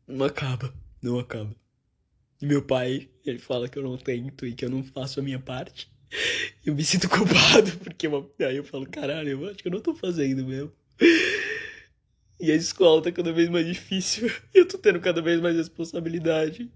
Não 0.08 0.26
acaba, 0.26 0.74
não 1.06 1.20
acaba. 1.20 1.56
E 2.42 2.46
meu 2.46 2.62
pai, 2.62 3.08
ele 3.24 3.40
fala 3.40 3.70
que 3.70 3.78
eu 3.78 3.84
não 3.84 3.98
tento 3.98 4.46
e 4.46 4.54
que 4.54 4.66
eu 4.66 4.70
não 4.70 4.84
faço 4.84 5.20
a 5.20 5.24
minha 5.24 5.40
parte. 5.40 5.90
Eu 6.66 6.76
me 6.76 6.84
sinto 6.84 7.08
culpado, 7.10 7.72
porque 7.84 8.08
eu, 8.08 8.34
aí 8.40 8.58
eu 8.58 8.64
falo, 8.64 8.90
caralho, 8.90 9.30
eu 9.30 9.50
acho 9.50 9.58
que 9.60 9.68
eu 9.68 9.72
não 9.72 9.80
tô 9.80 9.96
fazendo 9.96 10.46
mesmo. 10.46 10.72
E 12.40 12.52
a 12.52 12.56
escola 12.56 13.02
tá 13.02 13.12
cada 13.12 13.32
vez 13.32 13.50
mais 13.50 13.66
difícil. 13.66 14.30
Eu 14.54 14.68
tô 14.68 14.78
tendo 14.78 15.00
cada 15.00 15.22
vez 15.22 15.40
mais 15.40 15.56
responsabilidade. 15.56 16.70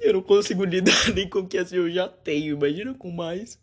Eu 0.00 0.12
não 0.12 0.22
consigo 0.22 0.64
lidar 0.64 0.92
nem 1.14 1.26
com 1.28 1.40
o 1.40 1.48
que 1.48 1.56
assim 1.56 1.76
eu 1.76 1.90
já 1.90 2.06
tenho, 2.06 2.56
imagina 2.56 2.92
com 2.92 3.10
mais. 3.10 3.58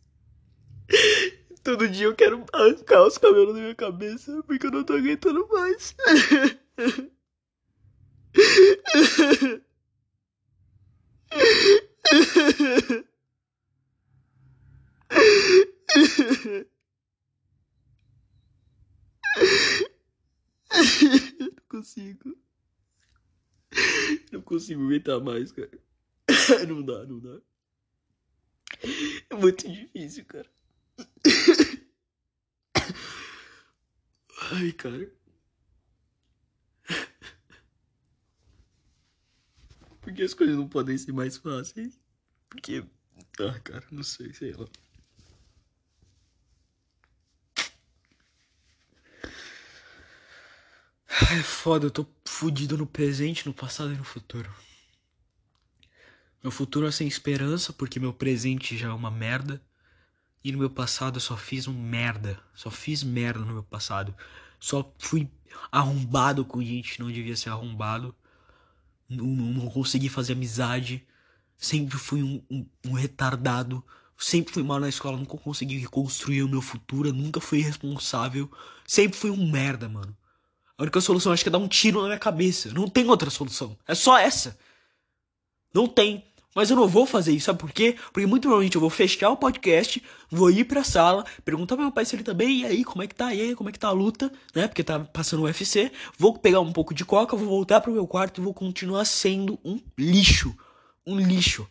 Todo 1.63 1.88
dia 1.88 2.08
eu 2.08 2.15
quero 2.15 2.43
arrancar 2.51 3.06
os 3.06 3.17
cabelos 3.17 3.54
da 3.54 3.62
minha 3.62 3.75
cabeça, 3.75 4.43
porque 4.43 4.65
eu 4.65 4.71
não 4.71 4.84
tô 4.84 4.93
aguentando 4.93 5.47
mais. 5.47 5.95
Não 21.39 21.52
consigo. 21.69 22.38
Não 24.32 24.41
consigo 24.41 24.84
aguentar 24.84 25.19
mais, 25.21 25.52
cara. 25.52 25.80
Não 26.67 26.82
dá, 26.82 27.06
não 27.06 27.19
dá. 27.19 27.41
É 29.30 29.36
muito 29.36 29.67
difícil, 29.69 30.26
cara. 30.26 30.50
Ai, 34.52 34.71
cara. 34.74 35.12
Que 40.16 40.24
as 40.24 40.34
coisas 40.34 40.55
não 40.55 40.68
podem 40.68 40.97
ser 40.97 41.11
mais 41.11 41.38
fáceis? 41.38 41.99
Porque. 42.49 42.84
Ah, 43.39 43.59
cara, 43.59 43.86
não 43.91 44.03
sei, 44.03 44.34
sei 44.34 44.53
lá. 44.53 44.66
Ai, 51.07 51.41
foda, 51.43 51.86
eu 51.88 51.91
tô 51.91 52.05
fudido 52.26 52.78
no 52.78 52.86
presente, 52.86 53.45
no 53.45 53.53
passado 53.53 53.93
e 53.93 53.97
no 53.97 54.03
futuro. 54.03 54.53
Meu 56.43 56.51
futuro 56.51 56.86
é 56.88 56.91
sem 56.91 57.07
esperança, 57.07 57.74
porque 57.74 57.99
meu 57.99 58.13
presente 58.13 58.78
já 58.78 58.89
é 58.89 58.93
uma 58.93 59.09
merda. 59.09 59.61
E 60.43 60.51
no 60.51 60.59
meu 60.59 60.70
passado 60.70 61.18
eu 61.18 61.22
só 61.22 61.36
fiz 61.36 61.68
um 61.68 61.74
merda. 61.74 62.39
Só 62.53 62.70
fiz 62.70 63.01
merda 63.01 63.39
no 63.39 63.53
meu 63.53 63.63
passado. 63.63 64.16
Só 64.59 64.93
fui 64.99 65.30
arrombado 65.72 66.45
com 66.45 66.63
gente 66.63 66.93
que 66.93 66.99
não 66.99 67.11
devia 67.11 67.36
ser 67.36 67.49
arrombado. 67.49 68.16
Não, 69.10 69.26
não, 69.26 69.70
consegui 69.70 70.10
fazer 70.10 70.34
amizade. 70.34 71.06
Sempre 71.58 71.97
fui 71.97 72.24
um, 72.24 72.41
um, 72.49 72.66
um 72.88 72.93
retardado. 72.93 73.84
Sempre 74.18 74.53
fui 74.53 74.64
mal 74.64 74.80
na 74.80 74.89
escola, 74.89 75.18
nunca 75.18 75.38
consegui 75.38 75.78
reconstruir 75.78 76.41
o 76.41 76.49
meu 76.49 76.62
futuro, 76.62 77.12
nunca 77.12 77.41
fui 77.41 77.60
responsável. 77.60 78.49
Sempre 78.86 79.18
fui 79.18 79.30
um 79.30 79.51
merda, 79.51 79.89
mano. 79.89 80.16
A 80.78 80.84
única 80.84 80.99
solução 81.01 81.32
acho 81.32 81.43
que 81.43 81.49
é 81.49 81.51
dar 81.51 81.58
um 81.58 81.68
tiro 81.68 82.01
na 82.01 82.08
minha 82.08 82.20
cabeça. 82.20 82.72
Não 82.74 82.88
tem 82.89 83.08
outra 83.10 83.30
solução. 83.30 83.78
É 83.88 83.95
só 83.95 84.18
essa. 84.18 84.58
Não 85.74 85.88
tem. 85.88 86.24
Mas 86.56 86.70
eu 86.70 86.78
não 86.78 86.88
vou 86.88 87.06
fazer 87.06 87.34
isso, 87.34 87.47
sabe 87.47 87.60
por 87.60 87.74
quê? 87.74 87.97
Porque 88.14 88.26
muito 88.26 88.43
provavelmente 88.43 88.76
eu 88.76 88.82
vou 88.82 88.89
fechar 88.89 89.30
o 89.30 89.36
podcast, 89.36 90.01
vou 90.32 90.49
ir 90.49 90.64
pra 90.64 90.86
sala, 90.86 91.26
perguntar 91.43 91.76
pro 91.76 91.84
meu 91.84 91.91
pai 91.91 92.06
se 92.06 92.16
ele 92.16 92.24
tá 92.24 92.34
bem, 92.34 92.62
e 92.62 92.66
aí, 92.66 92.84
como 92.86 93.03
é 93.03 93.08
que 93.08 93.14
tá? 93.14 93.34
E 93.34 93.41
aí, 93.41 93.56
como 93.56 93.68
é 93.68 93.74
que 93.74 93.80
tá 93.80 93.89
a 93.89 93.91
luta, 93.91 94.32
né? 94.56 94.66
Porque 94.66 94.82
tá 94.82 94.97
passando 95.01 95.41
o 95.41 95.43
UFC. 95.43 95.91
Vou 96.18 96.38
pegar 96.39 96.62
um 96.62 96.72
pouco 96.72 96.93
de 96.93 97.03
coca, 97.03 97.36
vou 97.36 97.45
voltar 97.45 97.82
pro 97.82 97.91
meu 97.91 98.08
quarto 98.08 98.39
e 98.39 98.43
vou 98.43 98.53
continuar 98.53 99.03
sendo 99.03 99.60
um 99.66 99.82
lixo. 99.97 100.56
Um 101.06 101.20
lixo. 101.20 101.68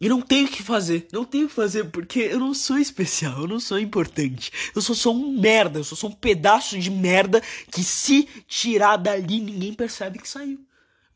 E 0.00 0.08
não 0.08 0.22
tenho 0.22 0.46
o 0.46 0.50
que 0.50 0.62
fazer, 0.62 1.06
não 1.12 1.26
tenho 1.26 1.44
o 1.44 1.48
que 1.50 1.54
fazer 1.54 1.84
porque 1.90 2.20
eu 2.20 2.40
não 2.40 2.54
sou 2.54 2.78
especial, 2.78 3.42
eu 3.42 3.46
não 3.46 3.60
sou 3.60 3.78
importante. 3.78 4.50
Eu 4.74 4.80
só 4.80 4.94
sou 4.94 5.14
um 5.14 5.38
merda, 5.38 5.80
eu 5.80 5.84
só 5.84 5.94
sou 5.94 6.08
um 6.08 6.14
pedaço 6.14 6.78
de 6.78 6.90
merda 6.90 7.42
que 7.70 7.84
se 7.84 8.26
tirar 8.48 8.96
dali 8.96 9.38
ninguém 9.38 9.74
percebe 9.74 10.18
que 10.18 10.26
saiu. 10.26 10.64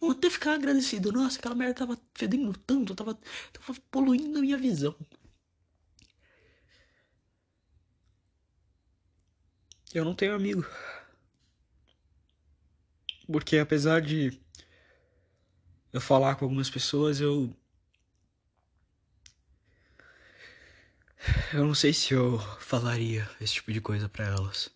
Vou 0.05 0.13
até 0.13 0.29
ficar 0.29 0.53
agradecido. 0.55 1.11
Nossa, 1.11 1.39
aquela 1.39 1.55
merda 1.55 1.75
tava 1.75 1.99
fedendo 2.15 2.53
tanto, 2.59 2.95
tava, 2.95 3.19
tava 3.53 3.81
poluindo 3.91 4.39
a 4.39 4.43
minha 4.43 4.59
visão. 4.59 4.95
Eu 9.95 10.05
não 10.05 10.15
tenho 10.15 10.35
amigo. 10.35 10.67
Porque 13.27 13.57
apesar 13.57 14.03
de 14.03 14.39
eu 15.91 16.01
falar 16.03 16.35
com 16.35 16.45
algumas 16.45 16.69
pessoas, 16.69 17.19
eu 17.21 17.51
Eu 21.53 21.65
não 21.65 21.75
sei 21.75 21.93
se 21.95 22.13
eu 22.13 22.39
falaria 22.61 23.29
esse 23.41 23.55
tipo 23.55 23.73
de 23.73 23.81
coisa 23.81 24.09
para 24.09 24.27
elas. 24.27 24.74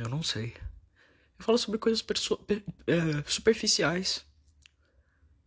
Eu 0.00 0.08
não 0.08 0.22
sei. 0.22 0.56
Eu 1.38 1.44
falo 1.44 1.58
sobre 1.58 1.78
coisas 1.78 2.02
é, 2.86 3.22
superficiais. 3.26 4.24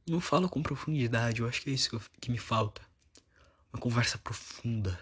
Não 0.07 0.21
falo 0.21 0.47
com 0.47 0.61
profundidade. 0.61 1.41
Eu 1.41 1.47
acho 1.47 1.59
que 1.63 1.71
é 1.71 1.73
isso 1.73 1.99
que 2.21 2.29
me 2.29 2.37
falta. 2.37 2.83
Uma 3.73 3.81
conversa 3.81 4.15
profunda. 4.19 4.99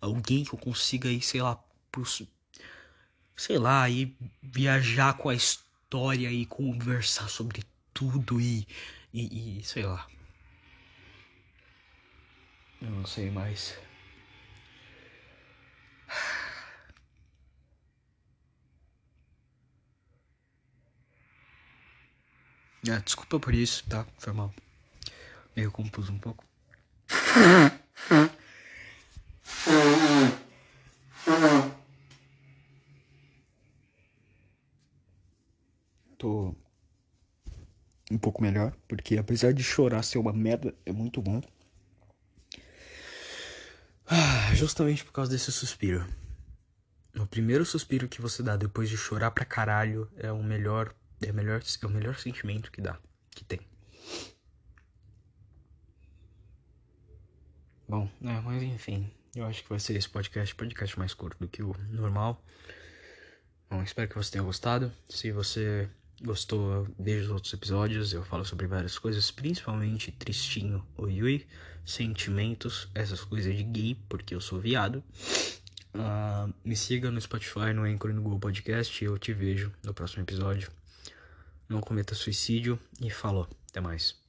Alguém 0.00 0.44
que 0.44 0.54
eu 0.54 0.58
consiga 0.58 1.08
ir, 1.08 1.20
sei 1.20 1.42
lá, 1.42 1.56
pro, 1.90 2.04
sei 3.36 3.58
lá, 3.58 3.90
ir 3.90 4.16
viajar 4.40 5.14
com 5.14 5.30
a 5.30 5.34
história 5.34 6.30
e 6.30 6.46
conversar 6.46 7.28
sobre 7.28 7.64
tudo 7.92 8.40
e, 8.40 8.68
e, 9.12 9.58
e 9.58 9.64
sei 9.64 9.82
lá. 9.82 10.06
Eu 12.80 12.90
não 12.90 13.04
sei 13.04 13.32
mais. 13.32 13.76
Ah, 22.90 22.98
desculpa 22.98 23.38
por 23.38 23.54
isso, 23.54 23.84
tá? 23.88 24.06
Foi 24.18 24.32
mal. 24.32 24.52
Meio 25.56 25.70
confuso 25.70 26.12
um 26.12 26.18
pouco. 26.18 26.44
Tô 36.18 36.54
um 38.10 38.18
pouco 38.18 38.42
melhor, 38.42 38.76
porque 38.86 39.16
apesar 39.16 39.52
de 39.52 39.62
chorar 39.62 40.02
ser 40.02 40.18
uma 40.18 40.32
merda, 40.32 40.74
é 40.84 40.92
muito 40.92 41.22
bom. 41.22 41.40
Ah, 44.06 44.54
justamente 44.54 45.04
por 45.04 45.12
causa 45.12 45.30
desse 45.30 45.50
suspiro. 45.50 46.06
O 47.14 47.26
primeiro 47.26 47.64
suspiro 47.64 48.08
que 48.08 48.20
você 48.20 48.42
dá 48.42 48.56
depois 48.56 48.88
de 48.88 48.96
chorar 48.96 49.30
pra 49.30 49.44
caralho 49.44 50.10
é 50.16 50.30
o 50.32 50.42
melhor, 50.42 50.94
é 51.26 51.30
o 51.30 51.34
melhor, 51.34 51.60
é 51.60 51.86
o 51.86 51.90
melhor 51.90 52.16
sentimento 52.16 52.70
que 52.70 52.80
dá, 52.80 52.98
que 53.30 53.44
tem. 53.44 53.60
Bom, 57.88 58.08
é, 58.22 58.40
mas 58.40 58.62
enfim, 58.62 59.12
eu 59.34 59.44
acho 59.44 59.62
que 59.62 59.68
vai 59.68 59.78
ser 59.78 59.96
esse 59.96 60.08
podcast, 60.08 60.54
podcast 60.54 60.98
mais 60.98 61.12
curto 61.12 61.38
do 61.38 61.48
que 61.48 61.62
o 61.62 61.74
normal. 61.90 62.42
Bom, 63.70 63.82
espero 63.82 64.08
que 64.08 64.16
você 64.16 64.32
tenha 64.32 64.44
gostado. 64.44 64.92
Se 65.08 65.32
você 65.32 65.88
gostou, 66.22 66.86
veja 66.98 67.24
os 67.24 67.30
outros 67.30 67.52
episódios. 67.52 68.12
Eu 68.12 68.24
falo 68.24 68.44
sobre 68.44 68.66
várias 68.66 68.98
coisas, 68.98 69.30
principalmente 69.30 70.12
tristinho, 70.12 70.86
o 70.96 71.08
Yui, 71.08 71.46
sentimentos, 71.84 72.88
essas 72.94 73.22
coisas 73.24 73.56
de 73.56 73.62
gay, 73.62 73.96
porque 74.08 74.34
eu 74.34 74.40
sou 74.40 74.60
viado. 74.60 75.02
Uh, 75.94 76.52
me 76.64 76.74
siga 76.74 77.10
no 77.10 77.20
Spotify, 77.20 77.72
no 77.74 77.84
Anchor 77.84 78.10
e 78.10 78.14
no 78.14 78.22
Google 78.22 78.40
Podcast. 78.40 79.04
Eu 79.04 79.18
te 79.18 79.32
vejo 79.32 79.72
no 79.82 79.92
próximo 79.92 80.22
episódio. 80.22 80.70
Não 81.72 81.80
cometa 81.80 82.14
suicídio 82.14 82.78
e 83.00 83.08
falou. 83.08 83.48
Até 83.70 83.80
mais. 83.80 84.21